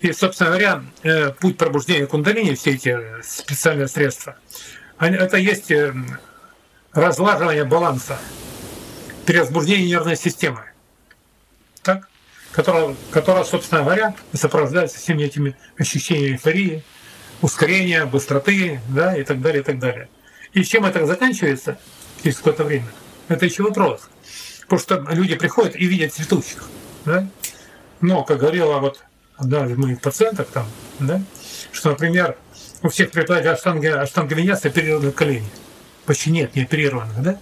и, 0.00 0.12
собственно 0.12 0.50
говоря, 0.50 0.84
э, 1.02 1.30
путь 1.30 1.56
пробуждения 1.56 2.06
кундалини, 2.06 2.54
все 2.54 2.72
эти 2.72 2.98
специальные 3.22 3.88
средства, 3.88 4.36
это 4.98 5.38
есть 5.38 5.70
э, 5.70 5.94
разлаживание 6.92 7.64
баланса, 7.64 8.18
перевозбуждение 9.26 9.88
нервной 9.88 10.16
системы. 10.16 10.64
Так? 11.82 12.08
Которая, 12.52 12.94
которая, 13.10 13.44
собственно 13.44 13.82
говоря, 13.82 14.14
сопровождается 14.34 14.98
всеми 14.98 15.22
этими 15.22 15.56
ощущениями 15.78 16.34
эйфории, 16.34 16.84
ускорения, 17.40 18.04
быстроты, 18.04 18.80
да, 18.88 19.16
и 19.16 19.24
так 19.24 19.40
далее, 19.40 19.62
и 19.62 19.64
так 19.64 19.78
далее. 19.78 20.08
И 20.52 20.62
чем 20.64 20.84
это 20.84 21.06
заканчивается 21.06 21.78
через 22.22 22.36
какое-то 22.36 22.64
время, 22.64 22.86
это 23.28 23.46
еще 23.46 23.62
вопрос. 23.62 24.02
Потому 24.62 24.80
что 24.80 25.14
люди 25.14 25.34
приходят 25.34 25.76
и 25.76 25.86
видят 25.86 26.12
цветущих. 26.12 26.64
Да? 27.04 27.26
Но, 28.00 28.22
как 28.24 28.38
говорила 28.38 28.78
вот 28.78 29.00
одна 29.36 29.66
из 29.66 29.76
моих 29.76 30.00
пациенток 30.00 30.48
там, 30.48 30.66
да, 30.98 31.22
что, 31.72 31.90
например, 31.90 32.36
у 32.82 32.88
всех 32.88 33.10
преподавателей 33.10 33.52
аштанги, 33.52 33.86
аштанги 33.86 34.34
виньяса 34.34 34.68
оперированы 34.68 35.12
колени. 35.12 35.48
Почти 36.06 36.30
нет 36.30 36.54
не 36.56 36.62
оперированных, 36.62 37.22
да? 37.22 37.38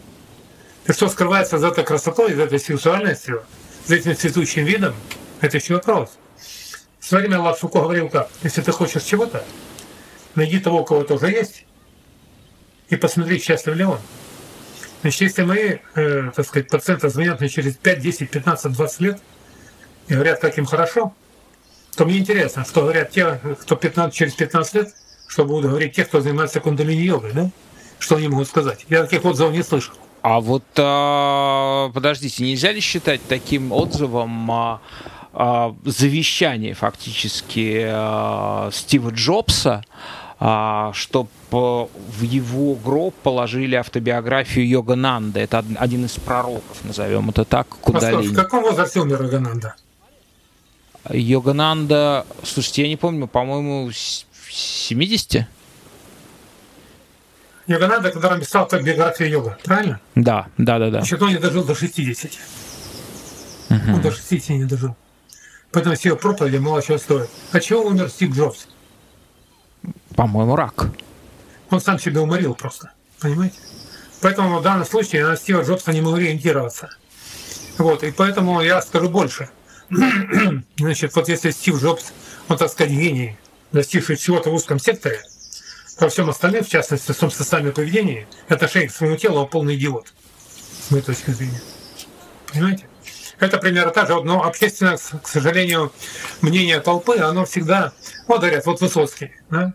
И 0.87 0.93
что 0.93 1.09
скрывается 1.09 1.59
за 1.59 1.69
этой 1.69 1.85
красотой, 1.85 2.35
за 2.35 2.43
этой 2.43 2.59
сексуальностью, 2.59 3.45
за 3.87 3.97
этим 3.97 4.17
цветущим 4.17 4.64
видом, 4.64 4.95
это 5.40 5.57
еще 5.57 5.75
вопрос. 5.75 6.19
В 6.99 7.07
свое 7.07 7.29
время 7.29 7.55
Шуко 7.55 7.81
говорил 7.81 8.09
как, 8.09 8.29
если 8.43 8.61
ты 8.61 8.73
хочешь 8.73 9.02
чего-то, 9.02 9.45
найди 10.35 10.59
того, 10.59 10.83
у 10.83 10.85
кого 10.85 11.02
это 11.02 11.14
уже 11.14 11.31
есть, 11.31 11.64
и 12.88 12.97
посмотри, 12.97 13.38
счастлив 13.38 13.75
ли 13.75 13.85
он. 13.85 13.99
Значит, 15.02 15.21
если 15.23 15.43
мои, 15.45 15.79
э, 15.95 16.31
так 16.35 16.47
сказать, 16.47 16.69
пациенты 16.69 17.09
звонят 17.09 17.40
мне 17.40 17.49
через 17.49 17.76
5, 17.76 18.00
10, 18.00 18.31
15, 18.31 18.73
20 18.73 19.00
лет 19.00 19.21
и 20.09 20.14
говорят, 20.14 20.40
как 20.40 20.59
им 20.59 20.67
хорошо, 20.67 21.14
то 21.97 22.05
мне 22.05 22.19
интересно, 22.19 22.64
что 22.64 22.83
говорят 22.83 23.11
те, 23.11 23.40
кто 23.61 23.76
15, 23.76 24.14
через 24.14 24.35
15 24.35 24.75
лет, 24.75 24.95
что 25.26 25.45
будут 25.45 25.71
говорить 25.71 25.95
те, 25.95 26.05
кто 26.05 26.21
занимается 26.21 26.61
кундалини-йогой, 26.61 27.33
да? 27.33 27.50
Что 28.00 28.16
они 28.16 28.28
могут 28.28 28.49
сказать? 28.49 28.87
Я 28.88 29.04
таких 29.04 29.25
отзывов 29.25 29.52
не 29.52 29.62
слышал. 29.62 29.95
А 30.23 30.40
вот, 30.40 30.64
а, 30.76 31.90
подождите, 31.95 32.45
нельзя 32.45 32.73
ли 32.73 32.80
считать 32.80 33.21
таким 33.28 33.73
отзывом 33.73 34.50
а, 34.50 34.80
а, 35.33 35.75
завещание 35.85 36.75
фактически 36.75 37.87
а, 37.87 38.71
Стива 38.73 39.11
Джобса, 39.11 39.85
а, 40.38 40.92
что 40.95 41.28
в 41.50 42.23
его 42.23 42.75
гроб 42.75 43.14
положили 43.23 43.76
автобиографию 43.76 44.66
Йогананда. 44.69 45.40
Это 45.40 45.64
один 45.76 46.07
из 46.07 46.12
пророков, 46.12 46.85
назовем 46.85 47.30
это 47.30 47.45
так, 47.45 47.69
Кудалини. 47.69 48.28
А 48.28 48.33
в 48.33 48.35
каком 48.35 48.62
возрасте 48.62 49.00
умер 49.00 49.23
Йогананда? 49.23 49.75
Йогананда, 51.09 52.26
слушайте, 52.42 52.83
я 52.83 52.88
не 52.88 52.97
помню, 52.97 53.26
по-моему, 53.26 53.90
70? 54.50 55.47
Йогананда, 57.67 58.11
когда 58.11 58.35
написал 58.35 58.64
автобиографию 58.64 59.31
йога, 59.31 59.59
правильно? 59.64 60.00
Да, 60.14 60.49
да, 60.59 60.79
да, 60.79 60.90
да. 60.90 60.99
Значит, 61.00 61.23
он 61.23 61.31
не 61.31 61.38
дожил 61.38 61.64
до 61.64 61.75
60. 61.75 62.31
Угу. 63.71 63.79
Он 63.95 64.00
до 64.00 64.11
60 64.11 64.49
не 64.50 64.64
дожил. 64.64 64.97
Поэтому 65.73 65.95
все 65.95 66.09
его 66.09 66.19
проповеди 66.19 66.57
мало 66.57 66.83
чего 66.83 66.99
стоят. 66.99 67.31
А 67.52 67.61
чего 67.61 67.83
умер 67.83 68.09
Стив 68.09 68.35
Джобс? 68.35 68.67
По-моему, 70.17 70.57
рак. 70.57 70.90
Он 71.71 71.81
сам 71.81 71.99
себя 71.99 72.23
уморил 72.23 72.55
просто. 72.55 72.90
Понимаете? 73.21 73.57
Поэтому 74.21 74.59
в 74.59 74.62
данном 74.62 74.85
случае 74.85 75.26
на 75.26 75.37
Стива 75.37 75.62
Джобса 75.62 75.93
не 75.93 76.00
могу 76.00 76.17
ориентироваться. 76.17 76.90
Вот, 77.79 78.02
и 78.02 78.11
поэтому 78.11 78.61
я 78.61 78.83
скажу 78.83 79.09
больше. 79.09 79.49
Значит, 80.76 81.14
вот 81.14 81.29
если 81.29 81.50
Стив 81.50 81.81
Джобс, 81.81 82.12
он, 82.49 82.59
так 82.59 82.71
сказать, 82.71 82.93
гений, 82.93 83.38
достигший 83.73 84.17
чего-то 84.17 84.50
в 84.50 84.55
узком 84.55 84.79
секторе, 84.79 85.23
во 86.00 86.09
всем 86.09 86.30
остальном, 86.30 86.64
в 86.64 86.69
частности, 86.69 87.12
в 87.12 87.16
том 87.16 87.30
составе 87.30 87.73
поведения, 87.73 88.26
это 88.49 88.66
шейк 88.66 88.90
своему 88.90 89.16
телу, 89.16 89.40
он 89.40 89.49
полный 89.49 89.76
идиот, 89.76 90.12
с 90.87 90.90
моей 90.90 91.04
точки 91.04 91.30
зрения. 91.30 91.61
Понимаете? 92.52 92.87
Это 93.38 93.59
примерно 93.59 93.90
так 93.90 94.07
же, 94.07 94.23
но 94.23 94.42
общественное, 94.42 94.97
к 94.99 95.28
сожалению, 95.28 95.92
мнение 96.42 96.80
толпы, 96.80 97.19
оно 97.19 97.45
всегда, 97.45 97.92
вот 98.26 98.40
говорят, 98.40 98.66
вот 98.66 98.80
Высоцкий, 98.80 99.33
да? 99.50 99.75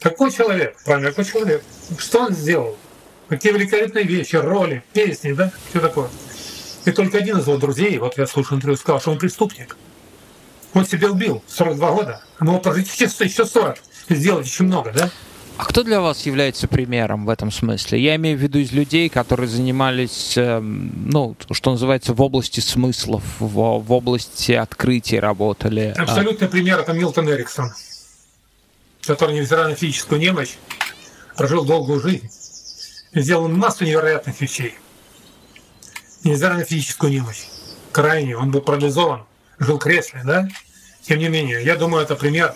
Какой 0.00 0.32
человек? 0.32 0.76
Правильно, 0.84 1.10
какой 1.10 1.24
человек? 1.24 1.62
Что 1.98 2.24
он 2.26 2.32
сделал? 2.32 2.76
Какие 3.28 3.52
великолепные 3.52 4.04
вещи, 4.04 4.36
роли, 4.36 4.82
песни, 4.92 5.32
да? 5.32 5.52
Все 5.70 5.80
такое. 5.80 6.08
И 6.84 6.90
только 6.90 7.18
один 7.18 7.38
из 7.38 7.46
его 7.46 7.58
друзей, 7.58 7.98
вот 7.98 8.18
я 8.18 8.26
слушал 8.26 8.56
интервью, 8.56 8.76
сказал, 8.76 9.00
что 9.00 9.12
он 9.12 9.18
преступник. 9.18 9.76
Он 10.74 10.86
себя 10.86 11.10
убил 11.10 11.44
42 11.46 11.90
года, 11.92 12.24
а 12.38 12.44
прожить 12.58 12.88
еще 12.98 13.44
40, 13.44 13.76
сделать 14.08 14.46
еще 14.46 14.64
много, 14.64 14.90
да? 14.90 15.10
А 15.62 15.64
кто 15.64 15.84
для 15.84 16.00
вас 16.00 16.26
является 16.26 16.66
примером 16.66 17.24
в 17.24 17.28
этом 17.28 17.52
смысле? 17.52 18.02
Я 18.02 18.16
имею 18.16 18.36
в 18.36 18.40
виду 18.40 18.58
из 18.58 18.72
людей, 18.72 19.08
которые 19.08 19.48
занимались, 19.48 20.36
эм, 20.36 20.90
ну, 21.06 21.36
что 21.52 21.70
называется, 21.70 22.14
в 22.14 22.20
области 22.20 22.58
смыслов, 22.58 23.22
в, 23.38 23.78
в 23.78 23.92
области 23.92 24.50
открытия 24.50 25.20
работали. 25.20 25.94
Абсолютный 25.96 26.48
пример 26.48 26.80
это 26.80 26.92
Милтон 26.92 27.30
Эриксон 27.30 27.70
который, 29.06 29.36
невзирая 29.36 29.68
на 29.68 29.76
физическую 29.76 30.20
немощь, 30.20 30.54
прожил 31.36 31.64
долгую 31.64 32.00
жизнь 32.00 32.28
сделал 33.14 33.46
массу 33.46 33.84
невероятных 33.84 34.40
вещей. 34.40 34.74
Невзирая 36.24 36.58
на 36.58 36.64
физическую 36.64 37.12
немощь. 37.12 37.44
Крайне, 37.92 38.36
он 38.36 38.50
был 38.50 38.62
парализован, 38.62 39.26
жил 39.60 39.76
в 39.76 39.80
кресле, 39.80 40.22
да? 40.24 40.48
Тем 41.02 41.20
не 41.20 41.28
менее, 41.28 41.62
я 41.62 41.76
думаю, 41.76 42.02
это 42.02 42.16
пример, 42.16 42.52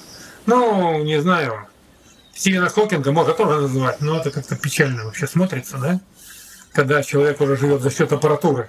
ну, 0.47 1.05
не 1.05 1.21
знаю, 1.21 1.69
Стивена 2.37 2.69
Хокинга 2.69 3.12
можно 3.12 3.33
тоже 3.33 3.62
называть, 3.62 4.00
но 4.02 4.19
это 4.19 4.31
как-то 4.31 4.57
печально 4.57 5.05
вообще 5.05 5.26
смотрится, 5.26 5.78
да? 5.78 6.00
Когда 6.73 7.02
человек 7.02 7.40
уже 7.40 7.57
живет 7.57 7.81
за 7.81 7.90
счет 7.90 8.12
аппаратуры. 8.12 8.69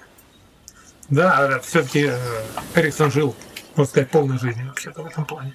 Да, 1.10 1.38
а 1.38 1.60
все-таки 1.60 2.08
э, 2.10 2.18
Эриксон 2.76 3.12
жил, 3.12 3.36
можно 3.76 3.90
сказать, 3.90 4.10
полной 4.10 4.40
жизнью 4.40 4.68
вообще-то 4.68 5.04
в 5.04 5.08
этом 5.08 5.26
плане. 5.26 5.54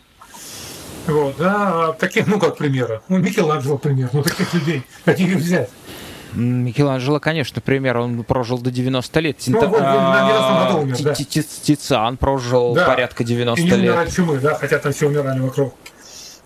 Вот, 1.07 1.37
да, 1.38 1.88
а 1.88 1.92
таких, 1.95 2.26
ну 2.26 2.38
как 2.38 2.59
примера. 2.59 3.02
Ну, 3.09 3.16
Микеланджело 3.16 3.78
пример, 3.78 4.11
ну 4.12 4.23
таких 4.23 4.52
людей, 4.54 4.83
каких 5.07 5.35
взять. 5.35 5.71
Микеланджело, 6.35 7.19
конечно, 7.19 7.62
пример, 7.62 7.97
он 7.97 8.25
прожил 8.25 8.59
до 8.59 8.71
90 8.71 9.21
лет. 9.21 9.38
Ну, 9.47 9.61
вот, 9.69 9.81
на 9.81 10.28
90 10.28 10.66
году 10.66 10.78
умер, 10.83 10.97
да. 11.02 11.14
Тициан 11.14 12.16
прожил 12.19 12.75
порядка 12.75 13.25
90 13.25 13.64
лет. 13.64 13.73
И 13.73 13.81
не 13.81 13.88
умер 13.88 13.99
от 13.99 14.12
чумы, 14.12 14.38
да, 14.38 14.54
хотя 14.54 14.78
там 14.78 14.92
все 14.92 15.09
умирали 15.09 15.40
вокруг. 15.40 15.75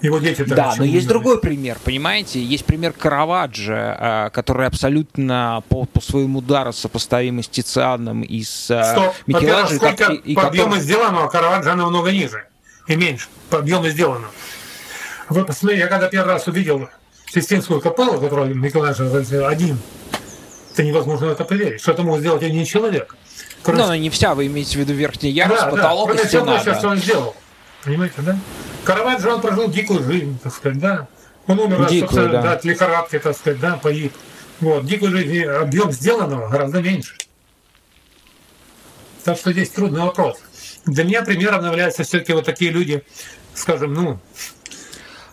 Его 0.07 0.19
дети 0.19 0.43
Да, 0.43 0.75
но 0.79 0.85
есть 0.85 1.09
другой 1.09 1.41
пример, 1.41 1.79
понимаете? 1.83 2.41
Есть 2.41 2.65
пример 2.65 2.93
Караваджо, 2.93 4.29
э, 4.29 4.31
который 4.31 4.69
абсолютно 4.69 5.65
по, 5.69 5.85
по 5.85 6.01
своему 6.01 6.39
удару 6.39 6.73
сопоставимый 6.73 7.43
с 7.43 7.49
Тицианом 7.49 8.23
и 8.23 8.45
с 8.45 8.71
э. 8.71 9.13
Микеланджело. 9.27 9.79
Сколько 9.79 9.97
как, 9.97 10.13
и, 10.13 10.35
по 10.35 10.47
объему 10.47 10.71
который... 10.71 10.83
сделанного 10.83 11.29
Караваджо 11.29 11.75
намного 11.75 12.13
ниже 12.13 12.47
и 12.87 12.95
меньше 12.95 13.27
по 13.51 13.59
объему 13.59 13.89
сделанного. 13.89 14.31
Вы 15.29 15.45
посмотрите, 15.45 15.83
я 15.83 15.89
когда 15.89 16.07
первый 16.07 16.35
раз 16.35 16.47
увидел 16.47 16.89
Систинскую 17.33 17.81
капеллу, 17.81 18.21
которую 18.21 18.55
Микеланджело 18.55 19.49
один, 19.49 19.79
это 20.73 20.85
невозможно 20.85 21.27
это 21.27 21.45
поверить, 21.45 21.81
что 21.81 21.91
это 21.91 22.05
мог 22.05 22.21
сделать 22.21 22.45
один 22.45 22.65
человек. 22.65 23.17
Кроме... 23.65 23.85
Ну, 23.85 23.95
не 23.97 24.11
вся, 24.11 24.37
вы 24.37 24.47
имеете 24.47 24.79
в 24.79 24.81
виду 24.83 24.93
верхний 24.93 25.31
ярус, 25.31 25.59
да, 25.59 25.67
потолок 25.67 26.15
да. 26.15 26.23
и 26.23 26.27
стена. 26.29 26.63
Да. 26.65 26.79
что 26.79 26.89
он 26.91 26.97
сделал. 26.99 27.35
Понимаете, 27.87 28.21
да? 28.23 28.37
Караваджо, 28.85 29.37
он 29.37 29.41
прожил 29.41 29.71
дикую 29.71 30.03
жизнь, 30.03 30.37
так 30.43 30.53
сказать, 30.53 30.81
да. 30.81 31.07
Он 31.47 31.61
умер 31.61 31.87
Дикую, 31.89 32.31
да. 32.31 32.43
Да, 32.43 32.53
от 32.55 32.65
лихорадки, 32.65 33.21
так 33.21 33.37
сказать, 33.37 33.61
да, 33.61 33.77
погиб. 33.77 34.13
Вот, 34.59 34.85
дикую 34.85 35.13
жизнь, 35.13 35.45
объем 35.45 35.93
сделанного 35.93 36.49
гораздо 36.49 36.83
меньше. 36.83 37.17
Так 39.23 39.39
что 39.39 39.53
здесь 39.53 39.71
трудный 39.71 40.01
вопрос. 40.01 40.39
Для 40.85 41.05
меня 41.05 41.23
примером 41.23 41.65
являются 41.65 42.03
все-таки 42.03 42.33
вот 42.33 42.45
такие 42.45 42.73
люди, 42.73 43.05
скажем, 43.55 43.95
ну... 43.95 44.19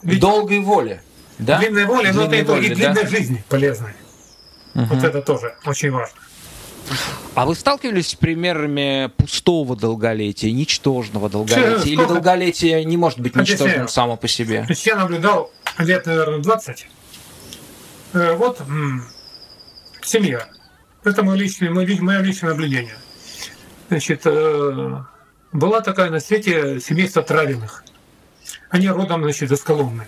Ведь 0.03 0.19
Долгой 0.19 0.59
воли. 0.59 1.01
Да? 1.39 1.57
Длинной 1.57 1.85
воли, 1.85 2.11
но 2.11 2.31
это 2.31 2.53
воли, 2.53 2.67
и 2.67 2.75
длинной 2.75 3.03
да? 3.03 3.09
жизни 3.09 3.43
полезной. 3.49 3.93
Угу. 4.75 4.85
Вот 4.85 5.03
это 5.03 5.23
тоже 5.23 5.55
очень 5.65 5.89
важно. 5.89 6.19
А 7.35 7.45
вы 7.45 7.55
сталкивались 7.55 8.09
с 8.09 8.15
примерами 8.15 9.11
пустого 9.17 9.75
долголетия, 9.75 10.51
ничтожного 10.51 11.29
долголетия? 11.29 11.83
Или 11.85 12.05
долголетие 12.05 12.83
не 12.85 12.97
может 12.97 13.19
быть 13.19 13.35
ничтожным 13.35 13.87
само 13.87 14.17
по 14.17 14.27
себе? 14.27 14.67
Я 14.69 14.95
наблюдал 14.95 15.51
лет, 15.79 16.05
наверное, 16.05 16.39
20. 16.39 16.87
Э, 18.13 18.35
вот 18.35 18.61
семья. 20.01 20.47
Это 21.03 21.23
мое 21.23 21.37
личное, 21.37 21.69
мое 21.69 22.21
личное 22.21 22.51
наблюдение. 22.51 22.95
Значит, 23.89 24.21
э, 24.25 25.03
была 25.51 25.81
такая 25.81 26.09
на 26.09 26.19
свете 26.19 26.79
семейство 26.79 27.21
Травиных. 27.21 27.83
Они 28.69 28.87
родом, 28.89 29.23
значит, 29.23 29.51
из 29.51 29.61
Коломны. 29.61 30.05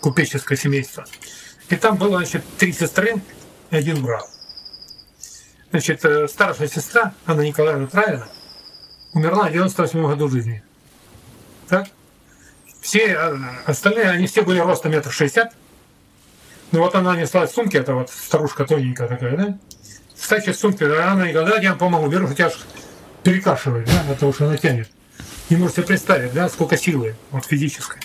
Купеческое 0.00 0.56
семейство. 0.56 1.04
И 1.68 1.76
там 1.76 1.96
было, 1.96 2.18
значит, 2.18 2.44
три 2.56 2.72
сестры 2.72 3.16
и 3.70 3.76
один 3.76 4.02
брат. 4.02 4.24
Значит, 5.70 6.04
э, 6.04 6.26
старшая 6.28 6.68
сестра, 6.68 7.12
Анна 7.26 7.42
Николаевна 7.42 7.86
Травина, 7.86 8.26
умерла 9.12 9.48
в 9.48 9.52
98 9.52 10.06
году 10.06 10.28
жизни. 10.28 10.62
Так? 11.68 11.88
Все 12.80 13.08
э, 13.08 13.38
остальные, 13.66 14.08
они 14.10 14.26
все 14.26 14.42
были 14.42 14.60
ростом 14.60 14.92
метр 14.92 15.12
шестьдесят. 15.12 15.52
Ну 16.72 16.80
вот 16.80 16.94
она 16.94 17.16
несла 17.16 17.46
сумки, 17.46 17.76
это 17.76 17.94
вот 17.94 18.10
старушка 18.10 18.64
тоненькая 18.64 19.08
такая, 19.08 19.36
да? 19.36 19.58
Кстати, 20.18 20.52
сумки, 20.52 20.84
она 20.84 21.28
никогда 21.28 21.58
я 21.58 21.70
вам 21.70 21.78
помогу, 21.78 22.08
беру, 22.08 22.26
хотя 22.26 22.50
перекашивает, 23.22 23.86
да, 23.86 24.04
потому 24.08 24.32
что 24.32 24.46
она 24.46 24.56
тянет. 24.56 24.90
Не 25.50 25.56
можете 25.56 25.82
представить, 25.82 26.32
да, 26.32 26.48
сколько 26.48 26.76
силы 26.76 27.14
вот 27.30 27.44
физической. 27.44 28.00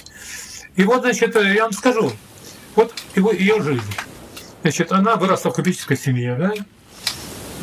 И 0.75 0.83
вот, 0.83 1.01
значит, 1.01 1.35
я 1.35 1.63
вам 1.63 1.73
скажу, 1.73 2.11
вот 2.75 2.93
его, 3.15 3.31
ее 3.31 3.61
жизнь. 3.61 3.95
Значит, 4.61 4.91
она 4.91 5.15
выросла 5.15 5.51
в 5.51 5.55
купеческой 5.55 5.97
семье, 5.97 6.35
да, 6.35 6.53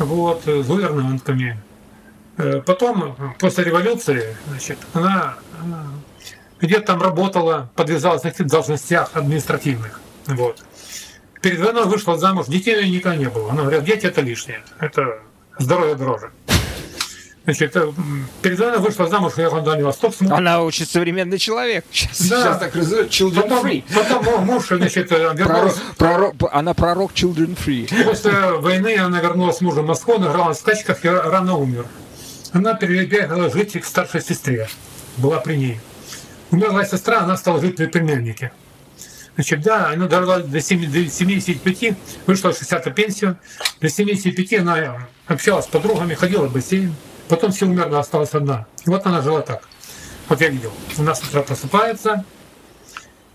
вот, 0.05 0.45
гувернантками. 0.45 1.59
Э, 2.37 2.61
потом, 2.65 3.15
после 3.39 3.65
революции, 3.65 4.35
значит, 4.47 4.77
она 4.93 5.35
где-то 6.59 6.87
там 6.87 7.01
работала, 7.01 7.69
подвязалась 7.75 8.23
на 8.23 8.31
каких-то 8.31 8.51
должностях 8.51 9.11
административных. 9.13 9.99
Вот. 10.27 10.63
Перед 11.41 11.59
войной 11.59 11.85
вышла 11.85 12.17
замуж, 12.17 12.45
детей 12.47 12.77
у 12.77 12.81
нее 12.81 12.97
никогда 12.97 13.17
не 13.17 13.29
было. 13.29 13.51
Она 13.51 13.63
говорит, 13.63 13.83
дети 13.83 14.05
это 14.05 14.21
лишнее, 14.21 14.61
это 14.79 15.19
здоровье 15.57 15.95
дороже. 15.95 16.31
Значит, 17.43 17.75
перед 18.43 18.59
войной 18.59 18.79
вышла 18.79 19.07
замуж, 19.07 19.33
уехала 19.37 19.61
на 19.61 19.83
Восток. 19.83 20.13
Смотрит. 20.13 20.37
Она 20.37 20.61
очень 20.61 20.85
современный 20.85 21.39
человек. 21.39 21.85
Сейчас, 21.91 22.27
да. 22.27 22.41
сейчас 22.41 22.57
так 22.59 22.75
называют 22.75 23.09
children 23.09 23.41
потом, 23.41 23.65
free. 23.65 23.83
Потом 23.93 24.45
муж, 24.45 24.67
значит, 24.67 25.11
э, 25.11 25.33
вернулась... 25.33 25.75
Пророк, 25.97 26.35
пророк, 26.35 26.53
она 26.53 26.73
пророк 26.75 27.13
children 27.13 27.57
free. 27.57 28.05
После 28.05 28.31
войны 28.31 28.95
она 28.97 29.19
вернулась 29.21 29.57
с 29.57 29.61
мужем 29.61 29.85
в 29.85 29.87
Москву, 29.87 30.15
она 30.15 30.27
играла 30.27 30.49
на 30.49 30.53
скачках 30.53 31.03
и 31.03 31.09
рано 31.09 31.57
умер. 31.57 31.87
Она 32.53 32.75
перебегала 32.75 33.49
жить 33.49 33.79
к 33.79 33.85
старшей 33.85 34.21
сестре. 34.21 34.67
Была 35.17 35.39
при 35.39 35.55
ней. 35.55 35.79
Умерла 36.51 36.85
сестра, 36.85 37.21
она 37.21 37.37
стала 37.37 37.59
жить 37.59 37.75
при 37.75 37.87
племяннике. 37.87 38.51
Значит, 39.35 39.61
да, 39.61 39.89
она 39.89 40.07
дожила 40.07 40.39
до 40.41 40.61
75, 40.61 41.95
вышла 42.27 42.53
60 42.53 42.93
пенсию. 42.93 43.37
До 43.79 43.89
75 43.89 44.53
она 44.59 45.07
общалась 45.25 45.65
с 45.65 45.67
подругами, 45.69 46.13
ходила 46.13 46.45
в 46.47 46.53
бассейн. 46.53 46.93
Потом 47.29 47.51
все 47.51 47.65
умерла, 47.65 47.99
осталась 47.99 48.33
одна. 48.33 48.65
И 48.85 48.89
вот 48.89 49.05
она 49.05 49.21
жила 49.21 49.41
так. 49.41 49.67
Вот 50.27 50.41
я 50.41 50.49
видел. 50.49 50.71
Она 50.97 51.15
с 51.15 51.23
утра 51.23 51.41
просыпается, 51.41 52.25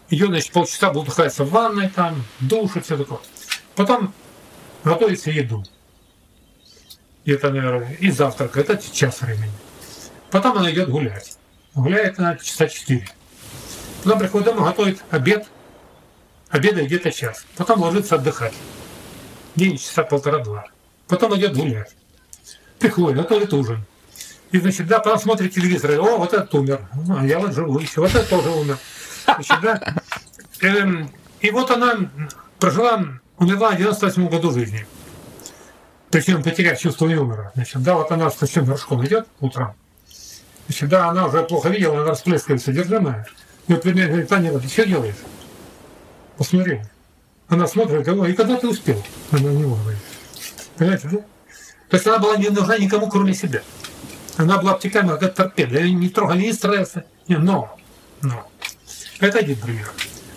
ее, 0.08 0.26
значит, 0.26 0.52
полчаса 0.52 0.92
бултыхается 0.92 1.44
в 1.44 1.50
ванной, 1.50 1.88
там, 1.88 2.24
душ 2.40 2.76
и 2.76 2.80
все 2.80 2.96
такое. 2.96 3.18
Потом 3.74 4.14
готовит 4.84 5.20
себе 5.20 5.36
еду. 5.36 5.64
И 7.24 7.32
это, 7.32 7.50
наверное, 7.50 7.92
и 7.94 8.10
завтрак, 8.10 8.56
это 8.56 8.78
час 8.78 9.20
времени. 9.20 9.52
Потом 10.30 10.58
она 10.58 10.70
идет 10.70 10.88
гулять. 10.90 11.36
Гуляет 11.74 12.18
она 12.20 12.36
часа 12.36 12.68
четыре. 12.68 13.08
Потом 14.04 14.20
приходит 14.20 14.46
домой, 14.46 14.64
готовит 14.64 15.02
обед. 15.10 15.46
Обедает 16.50 16.86
где-то 16.86 17.10
час. 17.10 17.44
Потом 17.56 17.80
ложится 17.80 18.14
отдыхать. 18.14 18.54
День 19.56 19.76
часа 19.76 20.04
полтора-два. 20.04 20.66
Потом 21.08 21.36
идет 21.36 21.56
гулять 21.56 21.95
приходит, 22.78 23.18
готовит 23.18 23.52
ужин. 23.52 23.84
И, 24.52 24.58
значит, 24.58 24.86
да, 24.86 25.00
потом 25.00 25.18
смотрит 25.18 25.54
телевизор, 25.54 25.92
и, 25.92 25.96
о, 25.96 26.16
вот 26.18 26.32
этот 26.32 26.54
умер, 26.54 26.80
ну, 26.94 27.18
а 27.18 27.26
я 27.26 27.38
вот 27.38 27.52
живу 27.52 27.78
еще, 27.78 28.00
вот 28.00 28.10
этот 28.10 28.28
тоже 28.28 28.50
умер. 28.50 28.78
Значит, 29.24 29.60
да, 29.60 29.94
эм, 30.60 31.10
и 31.40 31.50
вот 31.50 31.70
она 31.70 32.10
прожила, 32.58 33.02
умерла 33.38 33.72
в 33.72 33.76
98 33.76 34.28
году 34.28 34.52
жизни. 34.52 34.86
Причем 36.10 36.42
потеряв 36.42 36.78
чувство 36.78 37.08
юмора. 37.08 37.52
Значит, 37.54 37.82
да, 37.82 37.94
вот 37.96 38.10
она 38.12 38.30
с 38.30 38.40
ночным 38.40 38.64
горшком 38.64 39.04
идет 39.04 39.26
утром. 39.40 39.74
Значит, 40.68 40.88
да, 40.88 41.08
она 41.08 41.26
уже 41.26 41.42
плохо 41.42 41.68
видела, 41.68 41.96
она 41.96 42.10
расплескивает 42.10 42.62
содержимое. 42.62 43.26
И 43.66 43.72
вот 43.72 43.82
примерно 43.82 44.10
говорит, 44.10 44.28
Таня, 44.28 44.58
ты 44.58 44.68
что 44.68 44.86
делаешь? 44.86 45.16
Посмотри. 46.36 46.82
Она 47.48 47.66
смотрит, 47.66 48.04
говорит, 48.04 48.34
и 48.34 48.36
когда 48.36 48.56
ты 48.56 48.68
успел? 48.68 49.02
Она 49.30 49.50
не 49.50 49.62
говорит. 49.62 49.98
Понимаете, 50.76 51.08
да? 51.08 51.18
То 51.88 51.96
есть 51.96 52.06
она 52.06 52.18
была 52.18 52.36
не 52.36 52.48
нужна 52.48 52.78
никому, 52.78 53.08
кроме 53.08 53.34
себя. 53.34 53.62
Она 54.36 54.58
была 54.58 54.72
обтекаема, 54.72 55.16
как 55.16 55.34
торпеда. 55.34 55.78
Ее 55.78 55.92
не 55.92 56.08
трогали 56.08 56.46
ни 56.46 56.52
стресса, 56.52 57.04
ни 57.28 57.36
но. 57.36 57.76
но. 58.22 58.48
Это 59.20 59.38
один 59.38 59.56
пример. 59.56 59.90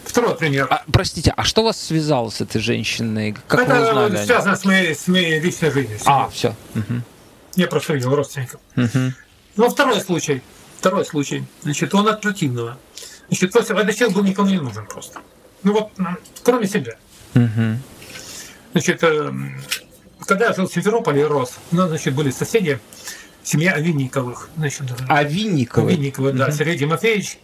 Второй 0.06 0.36
пример. 0.36 0.68
А, 0.70 0.84
простите, 0.92 1.34
а 1.36 1.44
что 1.44 1.64
вас 1.64 1.80
связало 1.80 2.30
с 2.30 2.42
этой 2.42 2.60
женщиной? 2.62 3.36
Как 3.48 3.62
это 3.62 3.76
вы 3.76 3.90
узнали 3.90 4.26
связано 4.26 4.56
с 4.56 4.66
моей, 4.66 4.96
с 4.96 5.08
моей 5.08 5.40
личной 5.40 5.72
жизнью. 5.72 6.00
А, 6.06 6.30
все. 6.30 6.56
Угу. 6.76 7.02
Я 7.56 7.68
просто 7.68 7.94
видел 7.94 8.16
родственников. 8.16 8.60
Угу. 8.76 9.14
Ну, 9.58 9.70
второй 9.70 10.02
случай. 10.02 10.42
Второй 10.78 11.06
случай. 11.06 11.44
Значит, 11.62 11.94
он 11.94 12.08
от 12.08 12.22
противного. 12.22 12.78
Значит, 13.28 13.52
просто 13.52 13.74
этот 13.76 13.96
человек 13.96 14.16
был 14.16 14.24
никому 14.24 14.50
не 14.50 14.60
нужен 14.60 14.86
просто. 14.88 15.20
Ну 15.64 15.74
вот, 15.74 15.92
кроме 16.44 16.68
себя. 16.68 16.98
Угу. 17.36 17.78
Значит, 18.72 19.04
эм, 19.04 19.62
когда 20.30 20.46
я 20.46 20.54
жил 20.54 20.68
в 20.68 20.72
Симферополе 20.72 21.22
и 21.22 21.24
рос, 21.24 21.56
у 21.72 21.76
нас, 21.76 21.90
значит, 21.90 22.14
были 22.14 22.30
соседи, 22.30 22.80
семья 23.44 23.74
Овинниковых. 23.74 24.50
Значит, 24.58 24.84
Овинниковы? 25.08 25.92
Овинниковы, 25.92 26.34
да. 26.34 26.46
Угу. 26.46 26.54
Сергей 26.54 26.78
Тимофеевич, 26.78 27.40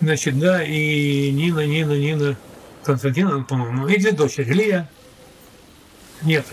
значит, 0.00 0.38
да, 0.38 0.64
и 0.64 1.30
Нина, 1.30 1.66
Нина, 1.66 1.92
Нина 1.92 2.36
Константина, 2.84 3.44
по-моему, 3.44 3.86
и 3.86 3.98
две 3.98 4.12
дочери, 4.12 4.50
Лия. 4.50 4.88
Нет, 6.22 6.46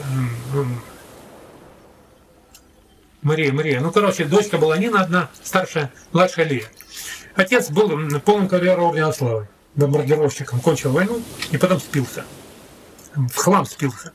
Мария, 3.21 3.53
Мария. 3.53 3.79
Ну, 3.79 3.89
короче, 3.91 4.25
дочка 4.25 4.57
была 4.57 4.77
Нина 4.77 5.01
одна, 5.01 5.29
старшая, 5.43 5.93
младшая 6.11 6.45
Лия. 6.45 6.65
Отец 7.35 7.69
был 7.69 7.89
полным 8.19 8.49
карьером 8.49 8.89
Ордена 8.89 9.13
Славы, 9.13 9.47
бомбардировщиком, 9.75 10.59
кончил 10.59 10.91
войну 10.91 11.21
и 11.51 11.57
потом 11.57 11.79
спился. 11.79 12.25
В 13.15 13.35
хлам 13.37 13.65
спился. 13.65 14.11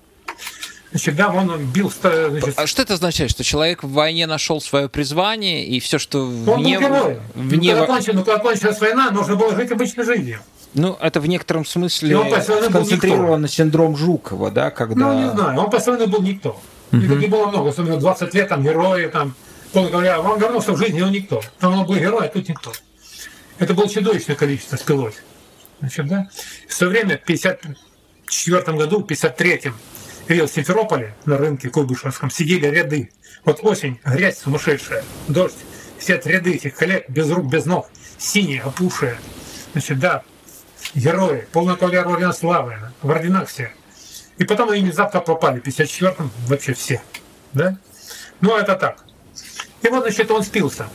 Значит, 0.90 1.16
да, 1.16 1.28
он 1.28 1.66
бил... 1.66 1.90
Значит... 1.90 2.54
А 2.56 2.66
что 2.66 2.82
это 2.82 2.94
означает? 2.94 3.30
Что 3.30 3.44
человек 3.44 3.82
в 3.82 3.90
войне 3.90 4.26
нашел 4.26 4.60
свое 4.60 4.88
призвание, 4.88 5.66
и 5.66 5.80
все, 5.80 5.98
что 5.98 6.22
он 6.22 6.62
вне... 6.62 6.78
был 6.78 6.88
герой. 6.88 7.18
Вне... 7.34 7.74
Ну, 7.74 7.80
когда, 7.80 7.86
кончилась, 7.86 8.16
ну, 8.16 8.24
когда 8.24 8.38
кончилась 8.40 8.80
война, 8.80 9.10
нужно 9.10 9.36
было 9.36 9.54
жить 9.54 9.70
обычной 9.70 10.04
жизнью. 10.04 10.40
Ну, 10.74 10.96
это 11.00 11.20
в 11.20 11.26
некотором 11.26 11.64
смысле 11.66 12.18
сконцентрировано 12.68 13.48
синдром 13.48 13.96
Жукова, 13.96 14.50
да, 14.50 14.70
когда... 14.70 15.12
Ну, 15.12 15.20
не 15.20 15.30
знаю, 15.30 15.58
он 15.58 15.70
постоянно 15.70 16.06
был 16.06 16.22
никто. 16.22 16.60
Угу. 16.92 17.00
не 17.00 17.26
было 17.26 17.46
много, 17.48 17.68
особенно 17.68 17.98
20 17.98 18.34
лет, 18.34 18.48
там, 18.48 18.62
герои, 18.62 19.08
там, 19.08 19.34
полно 19.72 19.90
говоря, 19.90 20.20
он 20.20 20.40
вернулся 20.40 20.72
в 20.72 20.78
жизнь, 20.78 21.00
он 21.02 21.10
никто. 21.10 21.42
Там 21.58 21.78
он 21.78 21.86
был 21.86 21.96
герой, 21.96 22.26
а 22.26 22.28
тут 22.28 22.48
никто. 22.48 22.72
Это 23.58 23.74
было 23.74 23.88
чудовищное 23.88 24.36
количество 24.36 24.76
спилось. 24.76 25.16
Значит, 25.80 26.06
да? 26.06 26.28
В 26.66 26.72
свое 26.72 26.92
время, 26.92 27.18
в 27.18 27.24
54 27.24 28.76
году, 28.76 29.00
в 29.00 29.06
53-м, 29.06 29.74
видел 30.28 30.46
в 30.46 30.50
Симферополе 30.50 31.14
на 31.24 31.38
рынке 31.38 31.70
Куйбышевском 31.70 32.30
сидели 32.30 32.66
ряды. 32.66 33.10
Вот 33.44 33.60
осень, 33.62 34.00
грязь 34.04 34.38
сумасшедшая, 34.38 35.04
дождь, 35.28 35.56
сидят 35.98 36.26
ряды 36.26 36.54
этих 36.54 36.74
коллег 36.74 37.08
без 37.08 37.30
рук, 37.30 37.46
без 37.46 37.64
ног, 37.66 37.88
синие, 38.18 38.62
опушие. 38.62 39.18
Значит, 39.72 39.98
да, 39.98 40.22
герои, 40.94 41.46
полная 41.52 41.76
кавалер 41.76 42.06
ордена 42.06 42.32
славы, 42.32 42.76
в 43.02 43.10
орденах 43.10 43.48
все. 43.48 43.72
И 44.38 44.44
потом 44.44 44.70
они 44.70 44.82
внезапно 44.82 45.20
попали, 45.20 45.60
в 45.60 45.64
54-м 45.66 46.30
вообще 46.46 46.74
все. 46.74 47.02
Да? 47.52 47.76
Ну, 48.40 48.56
это 48.56 48.74
так. 48.76 49.04
И 49.82 49.88
вот, 49.88 50.02
значит, 50.02 50.30
он 50.30 50.42
спился 50.42 50.88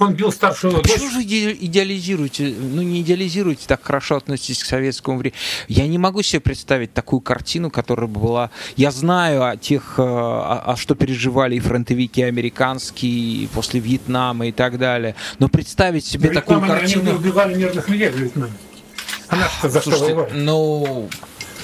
он 0.00 0.14
бил 0.14 0.32
старшую 0.32 0.74
а 0.74 0.76
дочь. 0.76 0.92
Почему 0.92 1.10
же 1.10 1.22
идеализируете, 1.22 2.54
ну 2.58 2.82
не 2.82 3.02
идеализируете, 3.02 3.66
так 3.66 3.82
хорошо 3.82 4.16
относитесь 4.16 4.62
к 4.62 4.66
советскому 4.66 5.18
времени? 5.18 5.38
Я 5.68 5.86
не 5.86 5.98
могу 5.98 6.22
себе 6.22 6.40
представить 6.40 6.92
такую 6.92 7.20
картину, 7.20 7.70
которая 7.70 8.06
бы 8.06 8.20
была... 8.20 8.50
Я 8.76 8.90
знаю 8.90 9.44
о 9.44 9.56
тех, 9.56 9.94
э, 9.98 10.02
о, 10.02 10.72
о 10.72 10.76
что 10.76 10.94
переживали 10.94 11.56
и 11.56 11.60
фронтовики 11.60 12.22
американские 12.22 13.48
после 13.48 13.80
Вьетнама 13.80 14.46
и 14.46 14.52
так 14.52 14.78
далее, 14.78 15.14
но 15.38 15.48
представить 15.48 16.04
себе 16.04 16.28
но 16.30 16.34
такую 16.40 16.60
картину... 16.60 17.02
Они 17.02 17.12
убивали 17.12 17.54
мирных 17.54 17.88
людей 17.88 18.08
в 18.08 18.16
Вьетнаме. 18.16 18.52
Она 19.28 19.48
что 19.48 19.68
за 19.68 19.80
Слушайте, 19.80 20.04
что 20.04 20.14
воевали? 20.16 20.32
Ну, 20.32 21.08
но, 21.08 21.08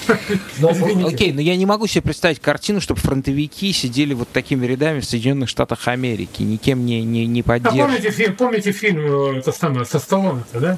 окей, 1.05 1.33
но 1.33 1.41
я 1.41 1.55
не 1.55 1.65
могу 1.65 1.87
себе 1.87 2.01
представить 2.01 2.39
картину, 2.39 2.81
чтобы 2.81 2.99
фронтовики 2.99 3.71
сидели 3.73 4.13
вот 4.13 4.29
такими 4.29 4.65
рядами 4.65 4.99
в 4.99 5.05
Соединенных 5.05 5.49
Штатах 5.49 5.87
Америки, 5.87 6.43
никем 6.43 6.85
не, 6.85 7.03
не, 7.03 7.25
не 7.25 7.43
поддерживают. 7.43 7.83
А 7.83 7.87
помните, 7.87 8.11
фильм, 8.11 8.35
помните 8.35 8.71
фильм 8.71 8.99
э, 8.99 9.39
это 9.39 9.51
самое, 9.51 9.85
со 9.85 9.99
Сталлоне, 9.99 10.43
да? 10.53 10.77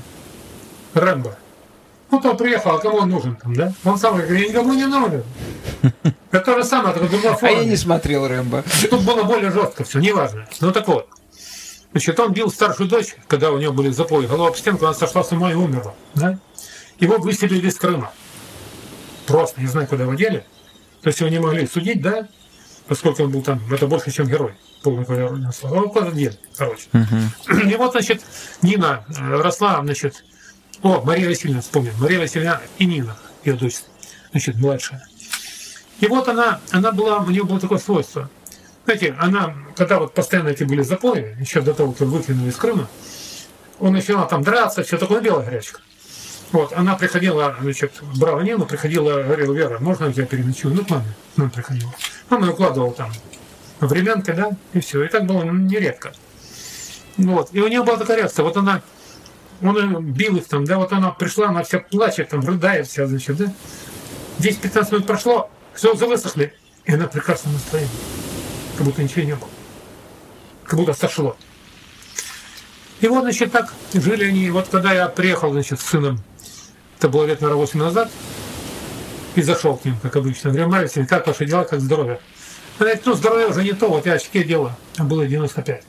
Рэмбо. 0.94 1.38
Вот 2.10 2.26
он 2.26 2.38
приехал, 2.38 2.72
а 2.72 2.80
кому 2.80 2.98
он 2.98 3.10
нужен 3.10 3.36
там, 3.36 3.54
да? 3.54 3.72
Он 3.84 3.98
сам 3.98 4.18
говорит, 4.18 4.40
я 4.42 4.48
никому 4.50 4.74
не 4.74 4.86
нужен. 4.88 5.24
Это 6.32 6.46
то 6.46 6.58
же 6.58 6.64
самое, 6.64 6.94
только 6.94 7.10
другая 7.10 7.38
А 7.40 7.50
я 7.50 7.66
не 7.66 7.76
смотрел 7.76 8.28
Рэмбо. 8.28 8.64
Тут 8.90 9.02
было 9.04 9.24
более 9.24 9.52
жестко 9.52 9.84
все, 9.84 10.00
неважно. 10.00 10.48
Ну 10.60 10.72
так 10.72 10.88
вот. 10.88 11.08
Значит, 11.92 12.20
он 12.20 12.34
бил 12.34 12.52
старшую 12.52 12.88
дочь, 12.88 13.16
когда 13.28 13.52
у 13.52 13.58
него 13.58 13.74
были 13.74 13.90
запои, 13.90 14.28
голова 14.28 14.50
об 14.50 14.56
стенку, 14.56 14.86
она 14.86 14.94
сошла 14.94 15.24
с 15.24 15.32
ума 15.32 15.52
и 15.52 15.56
умерла. 15.56 15.94
Да? 16.14 16.38
Его 17.00 17.18
выселили 17.18 17.68
из 17.68 17.76
Крыма. 17.76 18.12
Просто, 19.30 19.62
не 19.62 19.68
знаю, 19.68 19.88
куда 19.88 20.04
его 20.04 20.16
дели. 20.16 20.44
То 21.02 21.08
есть 21.10 21.20
его 21.20 21.30
не 21.30 21.40
могли 21.40 21.68
судить, 21.68 22.02
да, 22.02 22.28
поскольку 22.88 23.24
он 23.24 23.32
был 23.32 23.44
там, 23.44 23.62
это 23.72 23.86
больше, 23.86 24.12
чем 24.12 24.28
герой. 24.28 24.54
Полный 24.82 25.06
квадратный 25.06 25.54
слова. 25.54 25.76
Его 25.76 25.90
куда 25.90 26.12
дели, 26.12 26.38
короче. 26.58 26.88
И 26.92 27.76
вот, 27.76 27.92
значит, 27.92 28.22
Нина 28.64 29.06
э, 29.08 29.36
росла, 29.36 29.82
значит, 29.84 30.24
о, 30.82 31.02
Мария 31.02 31.28
Васильевна, 31.28 31.62
вспомнил. 31.62 31.92
Мария 32.00 32.20
Васильевна 32.20 32.62
и 32.80 32.86
Нина, 32.86 33.16
ее 33.46 33.54
дочь, 33.54 33.76
значит, 34.32 34.56
младшая. 34.56 35.06
И 36.00 36.08
вот 36.08 36.28
она, 36.28 36.60
она 36.72 36.92
была, 36.92 37.20
у 37.20 37.30
нее 37.30 37.44
было 37.44 37.60
такое 37.60 37.78
свойство. 37.78 38.30
Знаете, 38.86 39.16
она, 39.20 39.54
когда 39.76 40.00
вот 40.00 40.16
постоянно 40.16 40.50
эти 40.50 40.64
были 40.64 40.82
запои, 40.82 41.38
еще 41.40 41.62
до 41.62 41.76
того, 41.76 41.92
как 41.92 42.08
выкинули 42.08 42.50
из 42.50 42.56
Крыма, 42.56 42.88
он 43.80 43.94
начинал 43.94 44.28
там 44.28 44.42
драться, 44.42 44.82
все 44.82 44.98
такое 44.98 45.22
белая 45.22 45.48
гречка. 45.48 45.82
Вот, 46.52 46.74
она 46.74 46.96
приходила, 46.96 47.56
значит, 47.62 47.94
брала 48.16 48.42
Нину, 48.42 48.66
приходила, 48.66 49.22
говорила, 49.22 49.54
Вера, 49.54 49.78
можно 49.80 50.08
я 50.08 50.26
переночую? 50.26 50.74
Ну, 50.74 50.84
к 50.84 50.90
маме, 50.90 51.14
мама 51.36 51.52
приходила. 51.52 51.94
Мама 52.30 52.52
укладывала 52.52 52.92
там 52.92 53.12
временкой, 53.80 54.36
да, 54.36 54.52
и 54.74 54.80
все. 54.80 55.04
И 55.04 55.08
так 55.08 55.26
было 55.26 55.44
нередко. 55.44 56.12
Вот, 57.18 57.50
и 57.52 57.62
у 57.62 57.68
нее 57.68 57.84
была 57.84 57.98
такая 57.98 58.18
реакция, 58.18 58.44
вот 58.44 58.58
она, 58.58 58.82
он 59.62 60.04
бил 60.06 60.38
их 60.38 60.48
там, 60.48 60.66
да, 60.66 60.78
вот 60.78 60.92
она 60.92 61.12
пришла, 61.12 61.50
она 61.50 61.64
вся 61.64 61.80
плачет, 61.80 62.30
там, 62.30 62.42
рыдает 62.42 62.88
вся, 62.88 63.06
значит, 63.06 63.36
да. 63.38 63.54
10-15 64.40 64.94
минут 64.94 65.08
прошло, 65.08 65.52
все, 65.74 65.94
высохли, 65.94 66.54
и 66.86 66.94
она 66.94 67.08
прекрасно 67.08 67.52
настроение. 67.52 67.92
Как 68.78 68.86
будто 68.86 69.04
ничего 69.04 69.24
не 69.24 69.36
было. 69.36 69.50
Как 70.64 70.80
будто 70.80 70.94
сошло. 70.94 71.36
И 73.02 73.08
вот, 73.08 73.24
значит, 73.24 73.52
так 73.52 73.74
жили 73.94 74.26
они. 74.26 74.50
Вот 74.50 74.70
когда 74.70 74.94
я 74.94 75.08
приехал, 75.08 75.52
значит, 75.52 75.80
с 75.80 75.84
сыном, 75.84 76.22
это 77.00 77.08
было 77.08 77.26
лет, 77.26 77.40
наверное, 77.40 77.62
8 77.62 77.80
назад, 77.80 78.12
и 79.36 79.42
зашел 79.42 79.78
к 79.78 79.86
ним, 79.86 79.98
как 80.02 80.18
обычно. 80.18 80.52
Говорю, 80.52 80.70
Мария 80.70 81.06
как 81.06 81.26
ваши 81.28 81.46
дела, 81.46 81.64
как 81.64 81.80
здоровье? 81.80 82.20
Она 82.78 82.88
говорит, 82.90 83.06
ну, 83.06 83.14
здоровье 83.14 83.48
уже 83.48 83.64
не 83.64 83.72
то, 83.72 83.88
вот 83.88 84.06
я 84.06 84.14
очки 84.14 84.44
делаю. 84.44 84.76
А 84.98 85.04
было 85.06 85.26
95. 85.26 85.82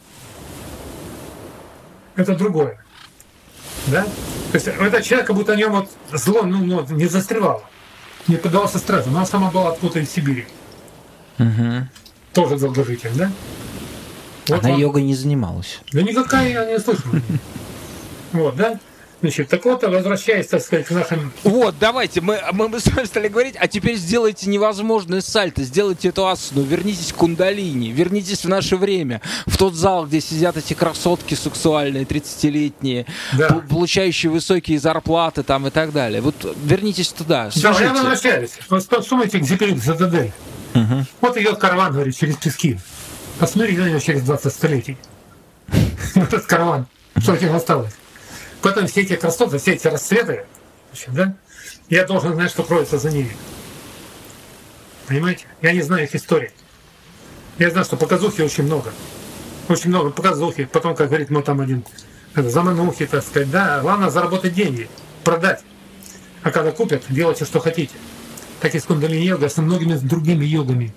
Это 2.15 2.37
другое. 2.37 2.85
Да? 3.89 4.05
То 4.05 4.55
есть 4.55 4.69
этот 4.69 5.03
человек, 5.03 5.27
как 5.27 5.37
будто 5.37 5.53
о 5.53 5.57
нем 5.57 5.73
вот 5.73 5.91
зло 6.13 6.43
ну, 6.43 6.65
ну, 6.65 6.87
не 6.91 7.07
застревало, 7.07 7.65
не 8.29 8.37
поддавался 8.37 8.79
стрессу. 8.79 9.11
Она 9.11 9.27
сама 9.27 9.51
была 9.51 9.71
откуда 9.71 9.99
из 9.99 10.11
Сибири. 10.11 10.47
Угу. 11.39 11.89
Тоже 12.35 12.57
долгожитель, 12.57 13.13
да? 13.15 13.33
Вот 14.49 14.61
Она 14.61 14.71
вам... 14.71 14.81
йогой 14.81 15.03
не 15.03 15.15
занималась. 15.15 15.81
Да 15.93 16.03
никакая 16.03 16.51
я 16.51 16.65
не 16.67 16.79
слышал. 16.79 17.11
Вот, 18.33 18.55
да? 18.55 18.79
Значит, 19.21 19.49
так 19.49 19.63
вот, 19.67 19.83
возвращаясь, 19.83 20.47
так 20.47 20.63
сказать, 20.63 20.87
к 20.87 20.91
нашим... 20.93 21.31
Вот, 21.45 21.75
давайте, 21.79 22.23
мы, 22.23 22.41
мы, 22.53 22.69
мы 22.69 22.81
с 22.81 22.87
вами 22.87 23.05
стали 23.05 23.29
говорить, 23.29 23.55
а 23.59 23.69
теперь 23.69 23.97
сделайте 23.97 24.49
невозможное 24.49 25.21
сальто, 25.21 25.63
сделайте 25.63 26.09
эту 26.09 26.27
асану, 26.27 26.63
вернитесь 26.63 27.13
к 27.13 27.17
кундалини, 27.17 27.91
вернитесь 27.91 28.45
в 28.45 28.49
наше 28.49 28.77
время, 28.77 29.21
в 29.47 29.59
тот 29.59 29.75
зал, 29.75 30.07
где 30.07 30.23
сидят 30.23 30.57
эти 30.57 30.73
красотки 30.73 31.35
сексуальные, 31.35 32.05
30-летние, 32.05 33.05
да. 33.37 33.63
получающие 33.69 34.33
высокие 34.33 34.79
зарплаты 34.79 35.43
там 35.43 35.67
и 35.67 35.71
так 35.71 35.93
далее. 35.93 36.23
Вот 36.23 36.57
вернитесь 36.65 37.09
туда, 37.09 37.51
свяжите. 37.51 37.81
Да, 37.81 37.85
я 37.85 37.93
возвращаюсь. 37.93 38.53
Вот 38.71 38.89
подсумайте 38.89 39.39
к 39.39 39.45
Зипелин 39.45 39.79
ЗДД. 39.79 40.33
Угу. 40.75 41.05
Вот 41.21 41.37
идет 41.37 41.59
караван, 41.59 41.93
говорит, 41.93 42.17
через 42.17 42.37
пески. 42.37 42.79
Посмотри 43.39 43.77
на 43.77 43.89
него 43.89 43.99
через 43.99 44.23
20 44.23 44.53
столетий. 44.53 44.97
Этот 46.15 46.47
караван. 46.47 46.87
Что 47.19 47.35
от 47.35 47.43
него 47.43 47.57
осталось? 47.57 47.93
Потом 48.63 48.87
все 48.87 49.03
эти 49.03 49.17
красоты, 49.17 49.59
все 49.59 49.73
эти 49.73 49.87
расцветы, 49.87 50.45
да, 51.09 51.35
я 51.89 52.05
должен 52.05 52.35
знать, 52.35 52.51
что 52.51 52.63
кроется 52.63 52.99
за 52.99 53.11
ними. 53.11 53.35
Понимаете? 55.07 55.47
Я 55.63 55.73
не 55.73 55.83
знаю 55.83 56.05
их 56.05 56.15
истории. 56.15 56.53
Я 57.59 57.71
знаю, 57.71 57.85
что 57.85 57.97
показухи 57.97 58.43
очень 58.43 58.65
много. 58.65 58.93
Очень 59.69 59.91
много 59.91 60.11
показухи. 60.11 60.65
Потом, 60.65 60.95
как 60.95 61.09
говорит 61.09 61.31
мой 61.31 61.43
там 61.43 61.61
один, 61.61 61.85
заманухи, 62.35 63.07
так 63.07 63.25
сказать, 63.25 63.51
да, 63.51 63.81
главное 63.81 64.11
заработать 64.11 64.55
деньги, 64.55 64.89
продать. 65.25 65.63
А 66.43 66.51
когда 66.51 66.71
купят, 66.71 67.05
делайте, 67.09 67.45
что 67.45 67.61
хотите. 67.61 67.95
Так 68.61 68.75
и 68.75 68.81
с 68.81 68.85
кундалини 68.85 69.27
йога, 69.27 69.49
с 69.49 69.57
многими 69.57 69.95
другими 69.95 70.45
йогами. 70.45 70.93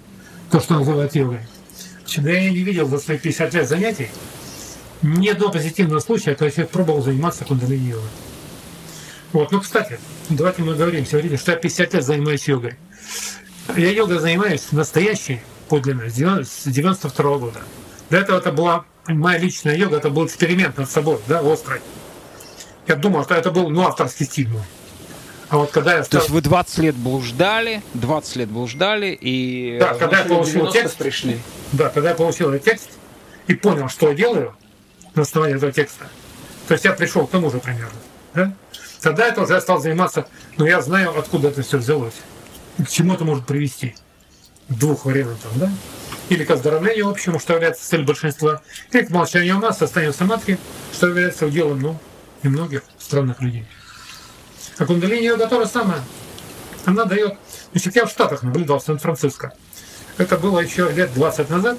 То, 0.52 0.60
что 0.60 0.76
называют 0.76 1.16
йогой. 1.16 1.40
Я 2.08 2.50
не 2.50 2.60
видел 2.60 2.88
за 2.88 3.00
свои 3.00 3.18
50 3.18 3.54
лет 3.54 3.68
занятий 3.68 4.10
ни 5.04 5.28
одного 5.28 5.52
позитивного 5.52 6.00
случая, 6.00 6.36
когда 6.36 6.50
человек 6.50 6.72
пробовал 6.72 7.02
заниматься 7.02 7.46
кундалини 7.46 7.90
йогой. 7.90 8.10
Вот, 9.34 9.52
ну, 9.52 9.62
кстати, 9.62 10.00
давайте 10.30 10.62
мы 10.62 10.76
говорим 10.76 11.06
сегодня, 11.06 11.38
что 11.38 11.52
я 11.52 11.58
50 11.58 11.94
лет 11.94 12.04
занимаюсь 12.04 12.48
йогой. 12.48 12.76
Я 13.76 13.92
йогой 13.92 14.20
занимаюсь 14.20 14.72
настоящей, 14.72 15.42
подлинной, 15.70 16.10
с 16.10 16.64
92 16.66 17.26
-го 17.26 17.40
года. 17.40 17.62
До 18.10 18.18
этого 18.18 18.38
это 18.38 18.52
была 18.52 18.86
моя 19.08 19.38
личная 19.40 19.76
йога, 19.76 19.98
это 19.98 20.10
был 20.10 20.26
эксперимент 20.26 20.78
над 20.78 20.90
собой, 20.90 21.20
да, 21.28 21.42
острый. 21.42 21.82
Я 22.88 22.96
думал, 22.96 23.24
что 23.24 23.36
это 23.36 23.52
был, 23.52 23.70
ну, 23.70 23.82
авторский 23.82 24.26
стиль. 24.26 24.50
А 25.50 25.58
вот 25.58 25.72
когда 25.72 25.98
я 25.98 26.04
стал... 26.04 26.20
То 26.20 26.26
есть 26.26 26.30
вы 26.30 26.42
20 26.42 26.78
лет 26.80 26.96
блуждали, 26.96 27.82
20 27.94 28.36
лет 28.38 28.50
блуждали, 28.50 29.18
и 29.20 29.78
да, 29.80 29.94
когда 29.94 30.20
я 30.20 30.26
получил 30.26 30.72
текст, 30.72 30.98
пришли. 30.98 31.40
Да, 31.72 31.90
когда 31.90 32.10
я 32.10 32.16
получил 32.16 32.50
этот 32.50 32.66
текст 32.66 32.90
и 33.48 33.54
понял, 33.54 33.90
что 33.90 34.10
я 34.10 34.16
делаю, 34.16 34.56
на 35.16 35.22
основании 35.24 35.56
этого 35.58 35.72
текста. 35.72 36.08
То 36.68 36.74
есть 36.74 36.86
я 36.86 36.94
пришел 36.94 37.28
к 37.28 37.32
тому 37.32 37.52
же 37.52 37.60
примерно. 37.60 38.00
Да? 38.34 38.54
Тогда 39.02 39.28
это 39.28 39.42
уже 39.42 39.54
я 39.54 39.62
стал 39.62 39.82
заниматься, 39.82 40.28
но 40.58 40.66
я 40.66 40.82
знаю, 40.82 41.18
откуда 41.18 41.50
это 41.50 41.62
все 41.62 41.78
взялось. 41.78 42.16
К 42.78 42.90
чему 42.90 43.14
это 43.14 43.26
может 43.26 43.46
привести. 43.46 43.96
Двух 44.70 45.06
вариантов, 45.06 45.52
да? 45.56 45.70
Или 46.30 46.46
к 46.46 46.52
оздоровлению 46.52 47.10
общему, 47.10 47.38
что 47.38 47.54
является 47.54 47.88
целью 47.88 48.08
большинства, 48.08 48.62
или 48.92 49.04
к 49.04 49.10
молчанию 49.10 49.58
ума, 49.58 49.74
состоянию 49.74 50.14
самадхи, 50.14 50.58
что 50.94 51.08
является 51.08 51.46
уделом, 51.46 51.82
ну, 51.82 52.00
немногих 52.44 52.84
странных 52.98 53.42
людей. 53.42 53.66
А 54.78 54.86
кундалини 54.86 55.26
йога 55.26 55.48
то 55.48 55.66
самое. 55.66 56.02
Она 56.86 57.06
дает... 57.06 57.38
Значит, 57.72 57.96
я 57.96 58.06
в 58.06 58.10
Штатах 58.10 58.44
наблюдал, 58.44 58.80
в 58.80 58.84
Сан-Франциско. 58.84 59.54
Это 60.18 60.38
было 60.38 60.60
еще 60.60 60.90
лет 60.92 61.14
20 61.14 61.50
назад. 61.50 61.78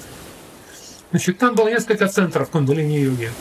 Значит, 1.15 1.37
там 1.37 1.55
было 1.55 1.69
несколько 1.69 2.09
центров 2.09 2.49
кундалини-йоги. 2.49 3.31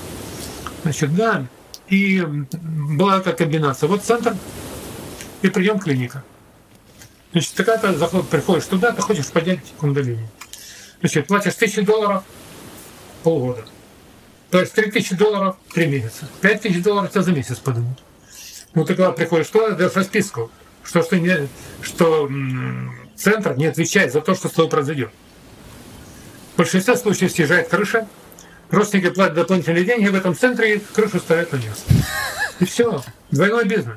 Значит, 0.84 1.12
да, 1.16 1.44
и 1.88 2.20
была 2.20 3.18
такая 3.18 3.34
комбинация. 3.34 3.88
Вот 3.88 4.04
центр 4.04 4.36
и 5.42 5.48
прием 5.48 5.80
клиника. 5.80 6.22
Значит, 7.32 7.54
ты 7.54 7.64
когда 7.64 7.92
приходишь 8.30 8.66
туда, 8.66 8.92
ты 8.92 9.02
хочешь 9.02 9.26
поднять 9.26 9.58
кундалини. 9.78 10.24
Значит, 11.00 11.26
платишь 11.26 11.54
тысячи 11.54 11.80
долларов 11.80 12.22
полгода. 13.24 13.64
То 14.52 14.60
есть 14.60 14.72
3000 14.72 15.16
долларов 15.16 15.56
три 15.74 15.88
месяца. 15.88 16.28
5000 16.42 16.80
долларов 16.80 17.10
тебя 17.10 17.22
за 17.22 17.32
месяц 17.32 17.58
поднимут. 17.58 17.98
Ну, 18.74 18.84
ты 18.84 18.94
когда 18.94 19.10
приходишь 19.10 19.48
туда, 19.48 19.70
даешь 19.70 19.94
расписку, 19.94 20.52
что, 20.84 21.02
что, 21.02 21.18
не, 21.18 21.48
что 21.82 22.28
м- 22.28 22.96
центр 23.16 23.56
не 23.56 23.66
отвечает 23.66 24.12
за 24.12 24.20
то, 24.20 24.36
что 24.36 24.48
с 24.48 24.52
тобой 24.52 24.70
произойдет. 24.70 25.10
В 26.54 26.58
большинстве 26.58 26.96
случаев 26.96 27.32
съезжает 27.32 27.68
крыша, 27.68 28.06
родственники 28.70 29.10
платят 29.10 29.34
дополнительные 29.34 29.84
деньги, 29.84 30.06
в 30.06 30.14
этом 30.14 30.36
центре 30.36 30.80
крышу 30.92 31.18
ставят 31.18 31.52
на 31.52 31.56
место. 31.56 31.92
И 32.60 32.64
все. 32.64 33.02
Двойной 33.32 33.64
бизнес. 33.64 33.96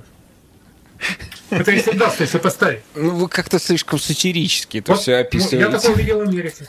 Это 1.51 1.71
если 1.71 1.91
удастся, 1.91 2.23
если 2.23 2.39
поставить. 2.39 2.81
Ну, 2.95 3.11
вы 3.11 3.29
как-то 3.29 3.59
слишком 3.59 3.99
сатирически 3.99 4.79
это 4.79 4.93
вот, 4.93 5.01
все 5.01 5.17
описываете. 5.17 5.65
Ну, 5.65 5.71
я 5.71 5.79
такое 5.79 5.95
видел 5.95 6.17
в 6.19 6.21
Америке. 6.27 6.67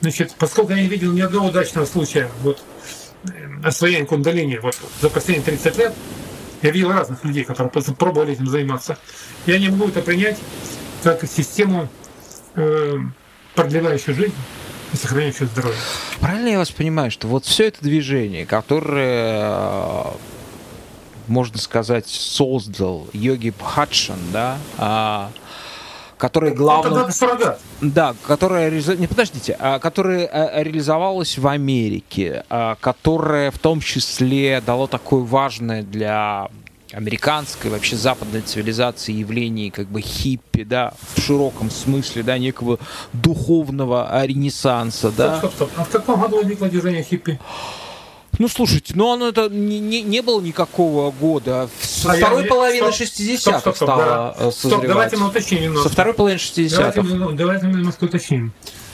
Значит, 0.00 0.34
поскольку 0.38 0.72
я 0.72 0.82
не 0.82 0.88
видел 0.88 1.12
ни 1.12 1.20
одного 1.20 1.46
удачного 1.46 1.86
случая 1.86 2.28
вот, 2.42 2.62
э, 3.24 3.30
освоения 3.64 4.04
кундалини 4.04 4.58
вот, 4.58 4.76
за 5.00 5.08
последние 5.08 5.44
30 5.44 5.78
лет, 5.78 5.94
я 6.62 6.70
видел 6.70 6.90
разных 6.90 7.24
людей, 7.24 7.44
которые 7.44 7.70
пробовали 7.70 8.32
этим 8.32 8.48
заниматься. 8.48 8.98
Я 9.46 9.58
не 9.58 9.68
могу 9.68 9.88
это 9.88 10.02
принять 10.02 10.38
как 11.02 11.24
систему 11.30 11.88
э, 12.56 12.98
продлевающую 13.56 14.14
жизнь 14.14 14.34
и 14.92 14.96
сохраняющую 14.96 15.48
здоровье. 15.48 15.78
Правильно 16.20 16.48
я 16.48 16.58
вас 16.58 16.70
понимаю, 16.70 17.10
что 17.10 17.26
вот 17.26 17.44
все 17.44 17.66
это 17.66 17.82
движение, 17.82 18.46
которое 18.46 20.12
можно 21.28 21.58
сказать, 21.58 22.08
создал 22.08 23.08
Йоги 23.12 23.50
Бхадшан, 23.50 24.18
да, 24.32 24.58
а, 24.78 25.30
который 26.18 26.54
главным... 26.54 27.10
Да, 27.80 28.14
которая... 28.26 28.70
Не, 28.70 29.06
подождите. 29.06 29.56
А, 29.58 29.78
которая 29.78 30.26
а, 30.26 30.62
реализовалась 30.62 31.38
в 31.38 31.46
Америке, 31.46 32.44
а, 32.48 32.76
которая 32.80 33.50
в 33.50 33.58
том 33.58 33.80
числе 33.80 34.62
дало 34.64 34.86
такое 34.86 35.22
важное 35.22 35.82
для 35.82 36.48
американской, 36.92 37.70
вообще 37.70 37.96
западной 37.96 38.40
цивилизации 38.42 39.12
явлений 39.12 39.70
как 39.70 39.88
бы 39.88 40.00
хиппи, 40.00 40.64
да, 40.64 40.94
в 41.14 41.20
широком 41.20 41.70
смысле, 41.70 42.22
да, 42.22 42.38
некого 42.38 42.78
духовного 43.12 44.24
ренессанса, 44.24 45.10
да. 45.10 45.38
Стоп, 45.38 45.54
стоп, 45.54 45.70
стоп. 45.70 45.80
А 45.80 45.84
в 45.84 45.88
каком 45.90 46.20
году 46.20 46.36
возникло 46.36 46.68
движение 46.68 47.02
хиппи? 47.02 47.38
Ну, 48.38 48.48
слушайте, 48.48 48.92
ну 48.94 49.10
оно 49.12 49.28
это 49.28 49.48
не, 49.48 49.78
не, 49.80 50.02
не 50.02 50.20
было 50.20 50.40
никакого 50.42 51.10
года. 51.10 51.70
Со 51.80 52.12
А 52.12 52.16
второй 52.16 52.42
я- 52.42 52.48
половины 52.48 52.92
стоп, 52.92 53.08
60-х 53.08 53.38
стоп, 53.38 53.60
стоп, 53.60 53.76
стоп, 53.76 53.88
стало 53.88 54.04
да. 54.04 54.34
э, 54.38 54.50
Стоп, 54.50 54.54
созревать. 54.72 54.88
давайте 54.88 55.16
мы 55.16 55.28
уточним 55.28 55.62
немножко. 55.62 55.88
Со 55.88 55.92
второй 55.94 56.14
половины 56.14 56.40
Давайте, 56.54 57.00
60-х. 57.00 57.02
мы- 57.02 57.32
давайте 57.32 57.66
мы 57.66 57.72
немножко 57.78 58.04
уточним. 58.04 58.52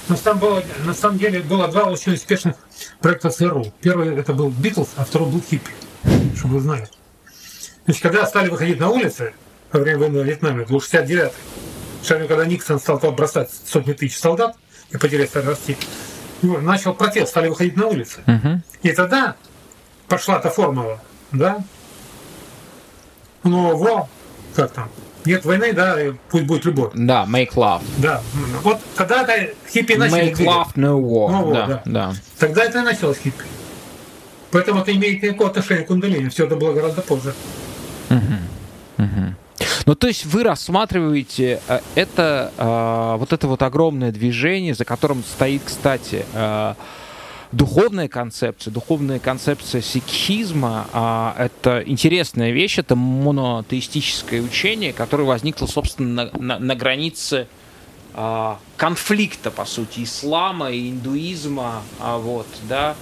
На 0.08 0.16
самом, 0.16 0.38
было, 0.40 0.62
на 0.84 0.94
самом 0.94 1.18
деле 1.18 1.40
было 1.40 1.66
два 1.68 1.84
очень 1.84 2.12
успешных 2.14 2.54
проекта 3.00 3.30
ЦРУ. 3.30 3.72
Первый 3.80 4.14
это 4.16 4.32
был 4.32 4.48
Битлз, 4.48 4.88
а 4.96 5.04
второй 5.04 5.28
был 5.30 5.40
Хиппи, 5.48 5.70
чтобы 6.36 6.54
вы 6.54 6.60
знали. 6.60 6.88
Значит, 7.84 8.02
когда 8.02 8.26
стали 8.26 8.48
выходить 8.48 8.78
на 8.78 8.90
улицы 8.90 9.32
во 9.72 9.80
время 9.80 9.98
войны 9.98 10.20
в 10.20 10.24
Вьетнаме, 10.24 10.64
был 10.64 10.78
69-й, 10.78 11.32
Шарю, 12.06 12.28
когда 12.28 12.44
Никсон 12.44 12.78
стал 12.78 12.98
бросать 13.12 13.50
сотни 13.64 13.92
тысяч 13.92 14.18
солдат 14.18 14.56
и 14.90 14.96
потери 14.96 15.26
стали 15.26 15.46
расти, 15.46 15.76
ну, 16.42 16.60
начал 16.60 16.94
протест, 16.94 17.30
стали 17.30 17.48
выходить 17.48 17.76
на 17.76 17.86
улицы. 17.86 18.20
Мгм. 18.26 18.62
И 18.82 18.92
тогда 18.92 19.36
пошла 20.08 20.38
та 20.38 20.50
формула, 20.50 21.00
да? 21.30 21.64
Ну, 23.44 23.76
во, 23.76 24.08
как 24.54 24.72
там, 24.72 24.88
нет 25.24 25.44
войны, 25.44 25.72
да, 25.72 25.96
пусть 26.30 26.44
будет 26.44 26.64
любовь. 26.64 26.92
Да, 26.94 27.26
make 27.28 27.54
love. 27.54 27.82
Да, 27.98 28.20
вот 28.62 28.80
тогда 28.96 29.22
это 29.22 29.54
хиппи 29.70 29.94
начали 29.94 30.30
Make 30.30 30.34
двигать. 30.34 30.54
love, 30.54 30.74
no 30.74 31.00
war. 31.00 31.30
No 31.30 31.44
war, 31.46 31.52
да, 31.54 31.66
да. 31.66 31.82
да. 31.84 32.12
Тогда 32.38 32.64
это 32.64 32.80
и 32.80 32.82
началось 32.82 33.18
хиппи. 33.18 33.44
Поэтому 34.50 34.82
это 34.82 34.92
имеет 34.94 35.22
никакого 35.22 35.50
отношения 35.50 35.82
к 35.82 35.86
кундалини. 35.86 36.28
Все 36.28 36.44
это 36.46 36.56
было 36.56 36.72
гораздо 36.72 37.00
позже. 37.00 37.34
Ну, 39.86 39.94
то 39.94 40.06
есть 40.08 40.26
вы 40.26 40.42
рассматриваете 40.44 41.60
э, 41.68 41.80
это, 41.94 42.52
э, 42.56 43.16
вот 43.18 43.32
это 43.32 43.46
вот 43.48 43.62
огромное 43.62 44.10
движение, 44.12 44.74
за 44.74 44.84
которым 44.84 45.22
стоит, 45.24 45.62
кстати, 45.64 46.24
э, 46.32 46.74
духовная 47.52 48.08
концепция, 48.08 48.72
духовная 48.72 49.18
концепция 49.18 49.80
сикхизма. 49.82 50.86
а, 50.92 51.34
это 51.38 51.82
интересная 51.86 52.50
вещь, 52.50 52.78
это 52.78 52.96
монотеистическое 52.96 54.40
учение, 54.40 54.92
которое 54.92 55.24
возникло, 55.24 55.66
собственно, 55.66 56.30
на, 56.32 56.38
на- 56.40 56.58
на 56.58 56.74
границе 56.74 57.46
а, 58.14 58.58
конфликта, 58.76 59.50
по 59.50 59.64
сути, 59.64 60.04
ислама 60.04 60.70
и 60.70 60.90
индуизма, 60.90 61.82
а, 62.00 62.18
вот, 62.18 62.46
да. 62.68 62.94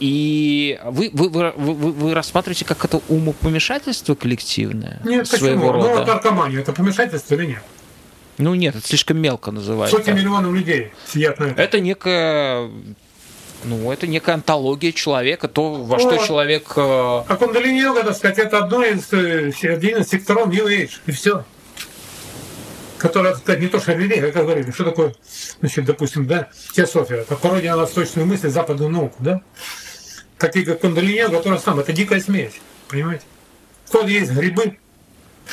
И 0.00 0.78
вы, 0.84 1.10
вы, 1.12 1.28
вы, 1.30 1.52
вы, 1.52 1.92
вы 1.92 2.14
рассматриваете 2.14 2.64
как 2.64 2.84
это 2.84 3.00
умопомешательство 3.08 4.14
коллективное 4.14 5.00
Нет, 5.04 5.26
своего 5.26 5.72
почему? 5.72 5.82
Ну, 5.82 5.96
рода? 5.96 6.04
наркомания, 6.12 6.60
это 6.60 6.72
помешательство 6.72 7.34
или 7.34 7.46
нет? 7.46 7.62
Ну 8.38 8.54
нет, 8.54 8.76
это 8.76 8.86
слишком 8.86 9.16
мелко 9.18 9.50
называется. 9.50 9.96
Сотни 9.96 10.12
миллионов 10.12 10.52
людей 10.52 10.92
сидят 11.06 11.38
на 11.38 11.44
этом. 11.44 11.58
Это 11.58 11.80
некая, 11.80 12.70
ну, 13.64 13.90
это 13.90 14.06
некая 14.06 14.34
антология 14.34 14.92
человека, 14.92 15.48
то, 15.48 15.72
во 15.82 15.98
что 15.98 16.10
Вот. 16.10 16.26
человек... 16.26 16.72
э, 16.76 16.80
А 17.28 17.36
кундалини 17.38 17.80
йога, 17.80 18.02
так 18.04 18.14
сказать, 18.16 18.38
это 18.38 18.58
одно 18.58 18.84
из, 18.84 19.10
э, 19.14 19.52
один 19.62 19.98
из 20.02 20.08
секторов 20.08 20.48
New 20.48 20.66
Age, 20.66 20.90
и 21.06 21.12
все. 21.12 21.44
Которая, 22.98 23.32
так 23.32 23.42
сказать, 23.42 23.60
не 23.60 23.68
то, 23.68 23.78
что 23.80 23.92
религия, 23.92 24.30
как 24.32 24.44
говорили, 24.44 24.70
что 24.70 24.84
такое, 24.84 25.14
значит, 25.60 25.84
допустим, 25.86 26.26
да, 26.26 26.48
теософия, 26.74 27.16
это 27.16 27.36
пародия 27.36 27.72
на 27.72 27.78
восточную 27.78 28.26
мысль, 28.26 28.48
западную 28.48 28.90
науку, 28.90 29.16
да? 29.20 29.40
Такие 30.38 30.66
как 30.66 30.80
кундалини 30.80 31.22
которая 31.34 31.58
сам, 31.58 31.80
это 31.80 31.92
дикая 31.92 32.20
смесь, 32.20 32.52
понимаете? 32.88 33.24
Откуда 33.86 34.06
есть 34.08 34.32
грибы, 34.32 34.76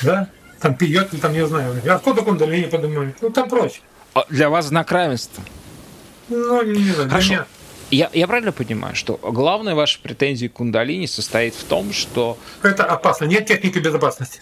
да, 0.02 0.28
там 0.60 0.76
пьет, 0.76 1.10
там 1.22 1.32
не 1.34 1.46
знаю, 1.48 1.82
а 1.88 1.94
откуда 1.96 2.22
кундалини 2.22 2.66
поднимают, 2.68 3.16
ну 3.22 3.30
там 3.30 3.48
прочее. 3.50 3.82
а, 4.14 4.26
Для 4.30 4.50
вас 4.50 4.66
знак 4.68 4.92
равенства. 4.92 5.44
Ну, 6.30 6.62
не, 6.64 6.76
знаю, 6.92 6.96
для 6.96 7.10
Хорошо. 7.10 7.32
меня. 7.34 7.46
Я, 7.92 8.10
я 8.12 8.28
правильно 8.28 8.52
понимаю, 8.52 8.96
что 8.96 9.18
главная 9.22 9.76
ваша 9.76 10.00
претензия 10.02 10.50
к 10.50 10.54
кундалини 10.54 11.06
состоит 11.06 11.54
в 11.54 11.64
том, 11.64 11.94
что 11.94 12.38
Это 12.64 12.84
опасно, 12.86 13.26
нет 13.26 13.46
техники 13.46 13.78
безопасности. 13.78 14.42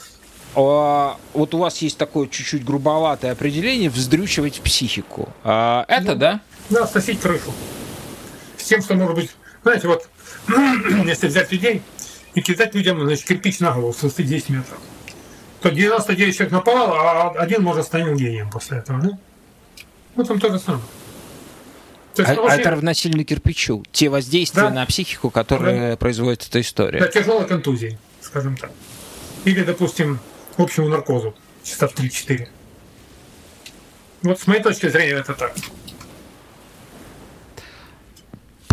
а, 0.56 1.17
вот 1.34 1.54
у 1.54 1.58
вас 1.60 1.77
есть 1.80 1.97
такое 1.97 2.27
чуть-чуть 2.27 2.63
грубоватое 2.63 3.32
определение 3.34 3.89
вздрючивать 3.89 4.62
психику. 4.62 5.30
А, 5.43 5.86
это, 5.88 6.13
Ну, 6.13 6.15
да? 6.15 6.41
Да, 6.69 6.88
сносить 6.88 7.19
крышу. 7.19 7.51
С 8.58 8.63
тем, 8.63 8.82
что 8.82 8.93
может 8.95 9.15
быть, 9.15 9.32
знаете, 9.63 9.88
вот, 9.88 10.08
если 11.06 11.27
взять 11.27 11.51
людей 11.51 11.82
и 12.34 12.41
кидать 12.41 12.73
людям, 12.75 13.04
значит, 13.06 13.25
кирпич 13.25 13.60
на 13.60 13.71
голову 13.71 13.93
с 13.93 14.01
высоты 14.01 14.23
10 14.23 14.49
метров, 14.49 14.77
то 15.62 15.69
99 15.69 16.36
человек 16.36 16.51
наповал, 16.54 16.93
а 16.93 17.30
один 17.38 17.63
может 17.63 17.86
станет 17.86 18.17
гением 18.17 18.49
после 18.49 18.80
этого, 18.80 18.99
да? 19.01 19.10
Вот 20.15 20.27
там 20.27 20.39
то 20.39 20.51
же 20.51 20.60
самое. 20.60 20.84
То 22.15 22.23
есть, 22.23 22.38
а 22.38 22.41
очень- 22.41 22.60
это 22.60 22.71
равносильно 22.71 23.23
кирпичу. 23.23 23.84
Те 23.91 24.10
воздействия 24.10 24.63
Да. 24.63 24.69
на 24.69 24.86
психику, 24.86 25.30
которые 25.30 25.95
производит 25.97 26.45
эта 26.47 26.60
история. 26.60 26.99
для 26.99 27.08
тяжелой 27.08 27.47
контузии, 27.47 27.97
скажем 28.21 28.58
так. 28.58 28.71
Или, 29.45 29.63
допустим, 29.63 30.19
общему 30.58 30.89
наркозу, 30.89 31.34
часа 31.63 31.88
в 31.88 31.93
3-4. 31.93 32.49
Вот 34.23 34.39
с 34.39 34.47
моей 34.47 34.62
точки 34.62 34.89
зрения 34.89 35.13
это 35.13 35.34
так. 35.34 35.54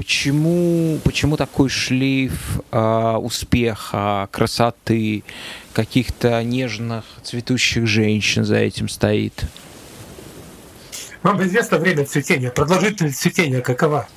Почему, 0.09 0.99
почему 1.05 1.37
такой 1.37 1.69
шлейф 1.69 2.33
а, 2.71 3.19
успеха, 3.19 4.27
красоты, 4.33 5.23
каких-то 5.75 6.43
нежных, 6.43 7.05
цветущих 7.23 7.87
женщин 7.87 8.43
за 8.43 8.57
этим 8.57 8.89
стоит? 8.89 9.35
Вам 11.23 11.43
известно 11.43 11.77
время 11.77 12.07
цветения, 12.07 12.51
продолжительность 12.51 13.21
цветения 13.21 13.61
какова? 13.61 14.09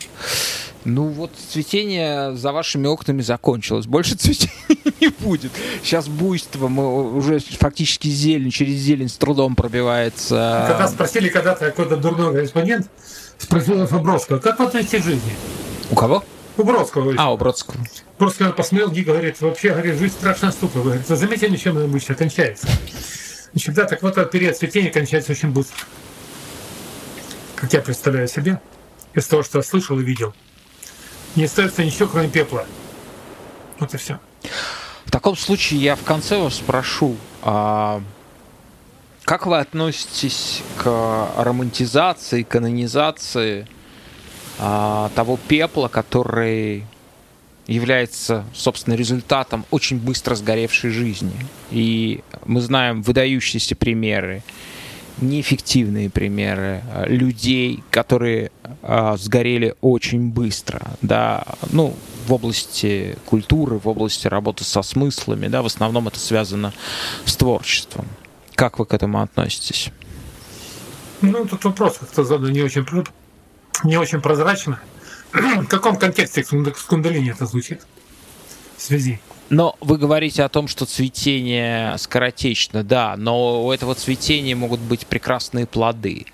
Ну 0.86 1.08
вот 1.10 1.32
цветение 1.50 2.38
за 2.38 2.54
вашими 2.54 2.88
окнами 2.88 3.22
закончилось. 3.22 3.86
Больше 3.86 4.16
цветения 4.16 4.78
не 5.02 5.10
будет. 5.10 5.52
Сейчас 5.84 6.08
буйство, 6.08 6.70
мы 6.70 7.18
уже 7.18 7.40
фактически 7.40 8.08
зелень, 8.08 8.52
через 8.52 8.76
зелень 8.76 9.10
с 9.10 9.18
трудом 9.18 9.58
пробивается. 9.58 10.68
Когда 10.70 10.88
спросили 10.88 11.28
когда-то 11.28 11.66
какой-то 11.66 11.98
дурной 11.98 12.32
корреспондент, 12.32 12.88
спросил 13.38 13.82
у 13.82 14.00
Бродского, 14.00 14.40
как 14.40 14.58
относитесь 14.58 15.02
к 15.02 15.04
жизни? 15.04 15.34
У 15.92 15.96
кого? 15.96 16.24
У 16.58 16.64
Бродского. 16.64 17.14
А, 17.18 17.34
у 17.34 17.38
Бродского. 17.38 17.78
Бродский 18.18 18.52
посмотрел 18.54 18.92
и 18.92 19.04
говорит, 19.04 19.40
вообще, 19.42 19.70
говорит, 19.70 20.00
жизнь 20.00 20.14
страшная 20.14 20.52
штука. 20.52 20.78
Вы 20.78 20.84
говорите, 20.84 21.16
заметили, 21.16 21.58
чем 21.58 21.76
она 21.78 21.86
обычно 21.86 22.16
кончается? 22.16 22.68
Значит, 23.52 23.76
да, 23.76 23.86
так 23.86 24.02
вот 24.02 24.18
этот 24.18 24.32
период 24.32 24.58
цветения 24.58 24.92
кончается 24.92 25.34
очень 25.34 25.50
быстро. 25.50 25.86
Как 27.56 27.74
я 27.74 27.82
представляю 27.82 28.28
себе, 28.28 28.60
из 29.14 29.28
того, 29.28 29.44
что 29.44 29.60
я 29.60 29.64
слышал 29.64 30.00
и 30.00 30.04
видел. 30.04 30.34
Не 31.36 31.44
остается 31.44 31.84
ничего, 31.84 32.08
кроме 32.08 32.30
пепла. 32.30 32.66
Вот 33.80 33.94
и 33.94 33.98
все. 33.98 34.20
В 35.06 35.12
таком 35.12 35.36
случае 35.36 35.82
я 35.82 35.96
в 35.96 36.04
конце 36.04 36.38
вас 36.38 36.56
спрошу, 36.56 37.18
а 37.42 38.02
как 39.26 39.46
вы 39.46 39.60
относитесь 39.60 40.64
к 40.78 41.30
романтизации, 41.38 42.44
канонизации 42.44 43.68
того 45.16 45.40
пепла, 45.48 45.88
который 45.88 46.84
является, 47.68 48.46
собственно, 48.54 48.94
результатом 48.96 49.66
очень 49.72 49.98
быстро 49.98 50.36
сгоревшей 50.36 50.92
жизни? 50.92 51.34
И 51.72 52.22
мы 52.46 52.62
знаем 52.62 53.02
выдающиеся 53.02 53.76
примеры, 53.76 54.44
неэффективные 55.20 56.10
примеры 56.10 56.84
а, 56.92 57.06
людей, 57.06 57.84
которые 57.92 58.52
а, 58.82 59.18
сгорели 59.18 59.76
очень 59.82 60.30
быстро, 60.30 60.82
да, 61.02 61.44
ну, 61.72 61.96
в 62.28 62.34
области 62.34 63.18
культуры, 63.26 63.78
в 63.78 63.88
области 63.88 64.28
работы 64.28 64.64
со 64.64 64.82
смыслами, 64.82 65.48
да, 65.48 65.62
в 65.62 65.66
основном 65.66 66.08
это 66.08 66.20
связано 66.20 66.74
с 67.26 67.36
творчеством. 67.36 68.08
Как 68.56 68.80
вы 68.80 68.86
к 68.86 68.94
этому 68.94 69.22
относитесь? 69.22 69.90
Ну, 71.22 71.46
тут 71.46 71.64
вопрос 71.64 71.98
как-то 72.00 72.24
задан 72.24 72.52
не 72.52 72.62
очень, 72.62 72.86
не 73.84 73.98
очень 73.98 74.22
прозрачно. 74.22 74.80
В 75.34 75.66
каком 75.68 75.98
контексте 75.98 76.44
с 76.44 76.52
кунда- 76.52 76.76
с 76.76 76.84
кундалини 76.84 77.32
это 77.32 77.46
звучит? 77.46 77.82
В 78.78 78.82
связи. 78.82 79.20
Но 79.50 79.76
вы 79.82 79.98
говорите 79.98 80.44
о 80.44 80.50
том, 80.50 80.70
что 80.70 80.86
цветение 80.86 81.98
скоротечно, 81.98 82.84
да, 82.84 83.16
но 83.18 83.66
у 83.66 83.72
этого 83.72 83.96
цветения 83.96 84.56
могут 84.56 84.80
быть 84.80 85.06
прекрасные 85.06 85.66
плоды. 85.66 86.26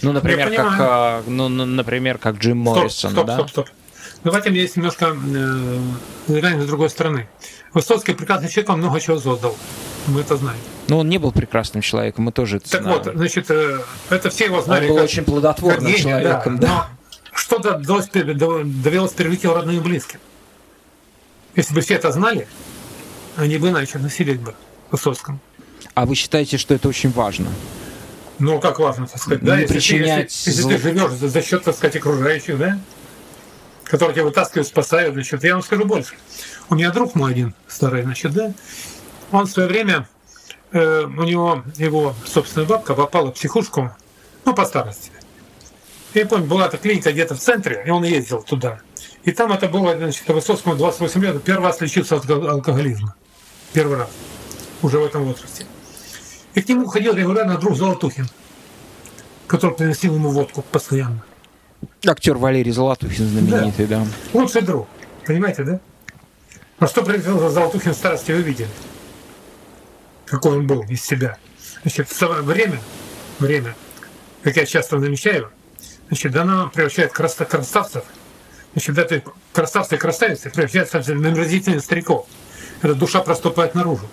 Ну, 0.00 0.12
например, 0.12 0.54
как, 0.54 0.76
а, 0.80 1.22
ну, 1.26 1.48
ну, 1.48 1.66
например, 1.66 2.16
как 2.16 2.38
Джим 2.38 2.62
Стоп, 2.64 2.76
Моррисон, 2.76 3.10
стоп, 3.12 3.26
да? 3.26 3.34
стоп, 3.34 3.50
стоп. 3.50 3.68
Давайте 4.24 4.50
мне 4.50 4.60
есть 4.60 4.76
немножко 4.76 5.16
э, 5.16 5.80
с 6.28 6.66
другой 6.66 6.90
стороны. 6.90 7.28
Высоцкий 7.74 8.14
прекрасный 8.14 8.48
человек, 8.48 8.70
он 8.70 8.78
много 8.78 9.00
чего 9.00 9.18
создал. 9.18 9.56
Мы 10.06 10.20
это 10.20 10.36
знаем. 10.36 10.58
Но 10.88 10.98
он 10.98 11.08
не 11.08 11.18
был 11.18 11.32
прекрасным 11.32 11.82
человеком, 11.82 12.24
мы 12.24 12.32
тоже 12.32 12.58
это 12.58 12.70
Так 12.70 12.82
знаем. 12.82 13.02
вот, 13.02 13.14
значит, 13.14 13.50
э, 13.50 13.80
это 14.10 14.30
все 14.30 14.46
его 14.46 14.58
он 14.58 14.64
знали. 14.64 14.88
был 14.88 14.96
как- 14.96 15.04
очень 15.04 15.24
плодотворным 15.24 15.86
гений, 15.86 15.98
человеком, 16.02 16.58
да. 16.58 16.68
Но 16.68 17.36
что-то 17.36 17.78
довелось, 17.78 18.08
пер- 18.08 18.34
дов- 18.34 18.64
довелось 18.82 19.12
перелить 19.12 19.42
его 19.42 19.54
родным 19.54 19.76
и 19.76 19.80
близким. 19.80 20.18
Если 21.56 21.74
бы 21.74 21.80
все 21.80 21.94
это 21.94 22.12
знали, 22.12 22.46
они 23.36 23.58
бы 23.58 23.68
иначе 23.70 23.98
носились 23.98 24.38
бы 24.38 24.54
Высоцком. 24.90 25.40
А 25.94 26.04
вы 26.06 26.14
считаете, 26.14 26.58
что 26.58 26.74
это 26.74 26.88
очень 26.88 27.10
важно? 27.10 27.48
Ну, 28.38 28.60
как 28.60 28.78
важно, 28.78 29.06
так 29.06 29.20
сказать, 29.20 29.42
да? 29.42 29.56
Не 29.56 29.62
Если, 29.62 29.66
ты, 29.68 29.74
причинять 29.80 30.30
если, 30.32 30.50
если 30.50 30.62
зло. 30.62 30.70
ты 30.72 30.78
живешь 30.78 31.10
за, 31.12 31.28
за 31.28 31.42
счет, 31.42 31.62
так 31.64 31.74
сказать, 31.74 31.96
окружающих, 31.96 32.58
да? 32.58 32.78
Которые 33.92 34.14
тебя 34.14 34.24
вытаскивают, 34.24 34.66
спасают, 34.66 35.12
значит, 35.12 35.44
я 35.44 35.52
вам 35.52 35.62
скажу 35.62 35.84
больше. 35.84 36.14
У 36.70 36.76
меня 36.76 36.90
друг 36.92 37.14
мой 37.14 37.32
один 37.32 37.54
старый, 37.68 38.04
значит, 38.04 38.32
да? 38.32 38.54
Он 39.30 39.44
в 39.44 39.50
свое 39.50 39.68
время, 39.68 40.08
э, 40.70 41.02
у 41.02 41.22
него 41.24 41.62
его 41.76 42.14
собственная 42.24 42.66
бабка 42.66 42.94
попала 42.94 43.28
в 43.28 43.34
психушку, 43.34 43.90
ну, 44.46 44.54
по 44.54 44.64
старости. 44.64 45.12
Я 46.14 46.24
помню, 46.24 46.46
была 46.46 46.68
эта 46.68 46.78
клиника 46.78 47.12
где-то 47.12 47.34
в 47.34 47.38
центре, 47.38 47.84
и 47.86 47.90
он 47.90 48.02
ездил 48.04 48.42
туда. 48.42 48.80
И 49.24 49.32
там 49.32 49.52
это 49.52 49.68
было, 49.68 49.94
значит, 49.94 50.26
Высоцкому 50.26 50.74
28 50.74 51.22
лет, 51.22 51.42
первый 51.44 51.66
раз 51.66 51.82
лечился 51.82 52.16
от 52.16 52.24
алко- 52.24 52.48
алкоголизма. 52.48 53.14
Первый 53.74 53.98
раз. 53.98 54.08
Уже 54.80 55.00
в 55.00 55.04
этом 55.04 55.24
возрасте. 55.24 55.66
И 56.54 56.62
к 56.62 56.68
нему 56.70 56.86
ходил 56.86 57.12
регулярно 57.12 57.58
друг 57.58 57.76
Золотухин, 57.76 58.26
который 59.46 59.76
приносил 59.76 60.14
ему 60.14 60.30
водку 60.30 60.62
постоянно. 60.62 61.22
Актер 62.06 62.36
Валерий 62.36 62.72
Золотухин 62.72 63.26
знаменитый, 63.26 63.86
да. 63.86 64.04
Лучший 64.32 64.62
друг. 64.62 64.88
Понимаете, 65.26 65.62
да? 65.64 65.80
А 66.78 66.86
что 66.86 67.02
привел 67.02 67.48
Золотухин 67.48 67.92
в 67.92 67.96
старости, 67.96 68.32
вы 68.32 68.42
видели? 68.42 68.68
Какой 70.26 70.58
он 70.58 70.66
был 70.66 70.82
из 70.84 71.04
себя. 71.04 71.36
Значит, 71.82 72.08
самое 72.10 72.42
время, 72.42 72.80
время, 73.38 73.74
как 74.42 74.56
я 74.56 74.66
часто 74.66 74.98
замечаю, 74.98 75.50
значит, 76.08 76.34
оно 76.36 76.70
превращает 76.70 77.12
краста- 77.12 77.44
красавцев, 77.44 78.04
значит, 78.72 78.98
это 78.98 79.22
красавцы 79.52 79.96
и 79.96 79.98
красавицы 79.98 80.50
превращаются 80.50 81.02
в 81.02 81.08
омерзительных 81.08 81.82
стариков. 81.82 82.26
Эта 82.82 82.94
душа 82.94 83.20
проступает 83.20 83.74
наружу. 83.74 84.06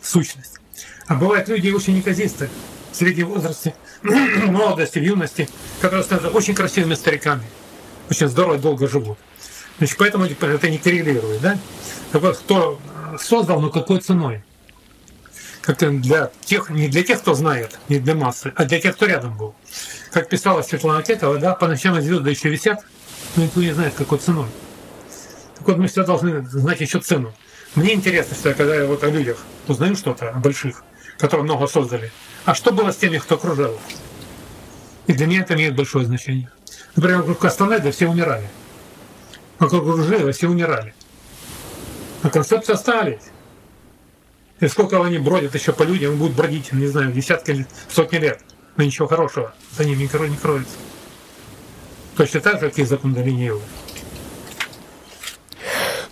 Сущность. 0.00 0.58
А 1.06 1.14
бывают 1.14 1.48
люди 1.48 1.70
очень 1.70 1.96
неказистые, 1.96 2.50
в 2.92 2.96
среднем 2.96 3.28
возрасте, 3.28 3.74
молодости, 4.02 4.98
в 4.98 5.02
юности, 5.02 5.48
которые 5.80 6.04
становятся 6.04 6.36
очень 6.36 6.54
красивыми 6.54 6.94
стариками. 6.94 7.44
Очень 8.10 8.28
здорово 8.28 8.54
и 8.54 8.58
долго 8.58 8.88
живут. 8.88 9.18
Значит, 9.78 9.96
поэтому 9.98 10.24
это 10.24 10.70
не 10.70 10.78
коррелирует, 10.78 11.40
да? 11.40 11.58
Кто 12.12 12.80
создал, 13.18 13.60
но 13.60 13.70
какой 13.70 14.00
ценой? 14.00 14.42
Как 15.60 15.78
для 16.00 16.30
тех, 16.44 16.70
не 16.70 16.88
для 16.88 17.02
тех, 17.02 17.20
кто 17.20 17.34
знает, 17.34 17.78
не 17.88 17.98
для 17.98 18.14
массы, 18.14 18.52
а 18.56 18.64
для 18.64 18.80
тех, 18.80 18.96
кто 18.96 19.06
рядом 19.06 19.36
был. 19.36 19.54
Как 20.12 20.28
писала 20.28 20.62
Светлана 20.62 21.02
Кетова, 21.02 21.36
да, 21.38 21.54
по 21.54 21.68
ночам 21.68 22.00
звезды 22.00 22.30
еще 22.30 22.48
висят, 22.48 22.80
но 23.36 23.44
никто 23.44 23.60
не 23.60 23.72
знает, 23.72 23.92
какой 23.94 24.18
ценой. 24.18 24.46
Так 25.58 25.66
вот, 25.66 25.76
мы 25.76 25.86
всегда 25.88 26.04
должны 26.04 26.46
знать 26.48 26.80
еще 26.80 27.00
цену. 27.00 27.34
Мне 27.74 27.92
интересно, 27.92 28.34
что 28.34 28.54
когда 28.54 28.76
я 28.76 28.86
вот 28.86 29.04
о 29.04 29.10
людях 29.10 29.44
узнаю 29.66 29.94
что-то, 29.94 30.30
о 30.30 30.38
больших, 30.38 30.82
которые 31.18 31.44
много 31.44 31.66
создали, 31.66 32.10
а 32.48 32.54
что 32.54 32.72
было 32.72 32.92
с 32.92 32.96
теми, 32.96 33.18
кто 33.18 33.34
окружал? 33.34 33.78
И 35.06 35.12
для 35.12 35.26
меня 35.26 35.42
это 35.42 35.52
имеет 35.52 35.76
большое 35.76 36.06
значение. 36.06 36.50
Например, 36.96 37.18
вокруг 37.18 37.40
Кастанеда 37.40 37.92
все 37.92 38.08
умирали. 38.08 38.48
Вокруг 39.58 39.84
Ружеева 39.84 40.32
все 40.32 40.48
умирали. 40.48 40.94
А 42.22 42.30
концепции 42.30 42.72
остались. 42.72 43.20
И 44.60 44.68
сколько 44.68 45.04
они 45.04 45.18
бродят 45.18 45.54
еще 45.54 45.74
по 45.74 45.82
людям, 45.82 46.16
будут 46.16 46.36
бродить, 46.36 46.72
не 46.72 46.86
знаю, 46.86 47.12
десятки, 47.12 47.50
лет, 47.50 47.68
сотни 47.90 48.16
лет. 48.16 48.40
Но 48.78 48.84
ничего 48.84 49.06
хорошего 49.06 49.52
за 49.76 49.84
ними 49.84 50.04
не 50.04 50.08
кро- 50.08 50.26
не 50.26 50.38
кроется. 50.38 50.78
Точно 52.16 52.40
так 52.40 52.60
же, 52.60 52.70
как 52.70 52.78
и 52.78 52.84
за 52.84 52.96
кундалини 52.96 53.52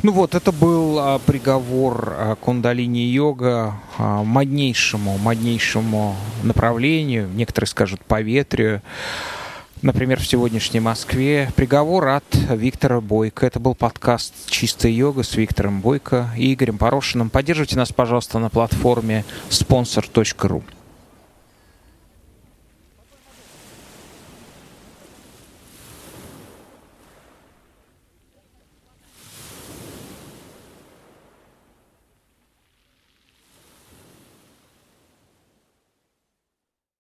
Ну 0.07 0.13
вот, 0.13 0.37
это 0.37 0.53
был 0.53 1.01
а, 1.01 1.19
приговор 1.19 2.15
а, 2.17 2.37
кундалини-йога 2.37 3.75
а, 3.99 4.23
моднейшему, 4.23 5.19
моднейшему 5.19 6.15
направлению, 6.45 7.29
некоторые 7.35 7.67
скажут 7.67 8.05
поветрию, 8.05 8.83
например, 9.83 10.21
в 10.21 10.27
сегодняшней 10.29 10.79
Москве. 10.79 11.51
Приговор 11.57 12.07
от 12.07 12.25
Виктора 12.33 13.01
Бойко. 13.01 13.47
Это 13.47 13.59
был 13.59 13.75
подкаст 13.75 14.33
«Чистая 14.49 14.93
йога» 14.93 15.25
с 15.25 15.35
Виктором 15.35 15.81
Бойко 15.81 16.31
и 16.37 16.55
Игорем 16.55 16.79
Порошиным. 16.79 17.29
Поддерживайте 17.29 17.75
нас, 17.75 17.91
пожалуйста, 17.91 18.39
на 18.39 18.49
платформе 18.49 19.25
sponsor.ru. 19.51 20.63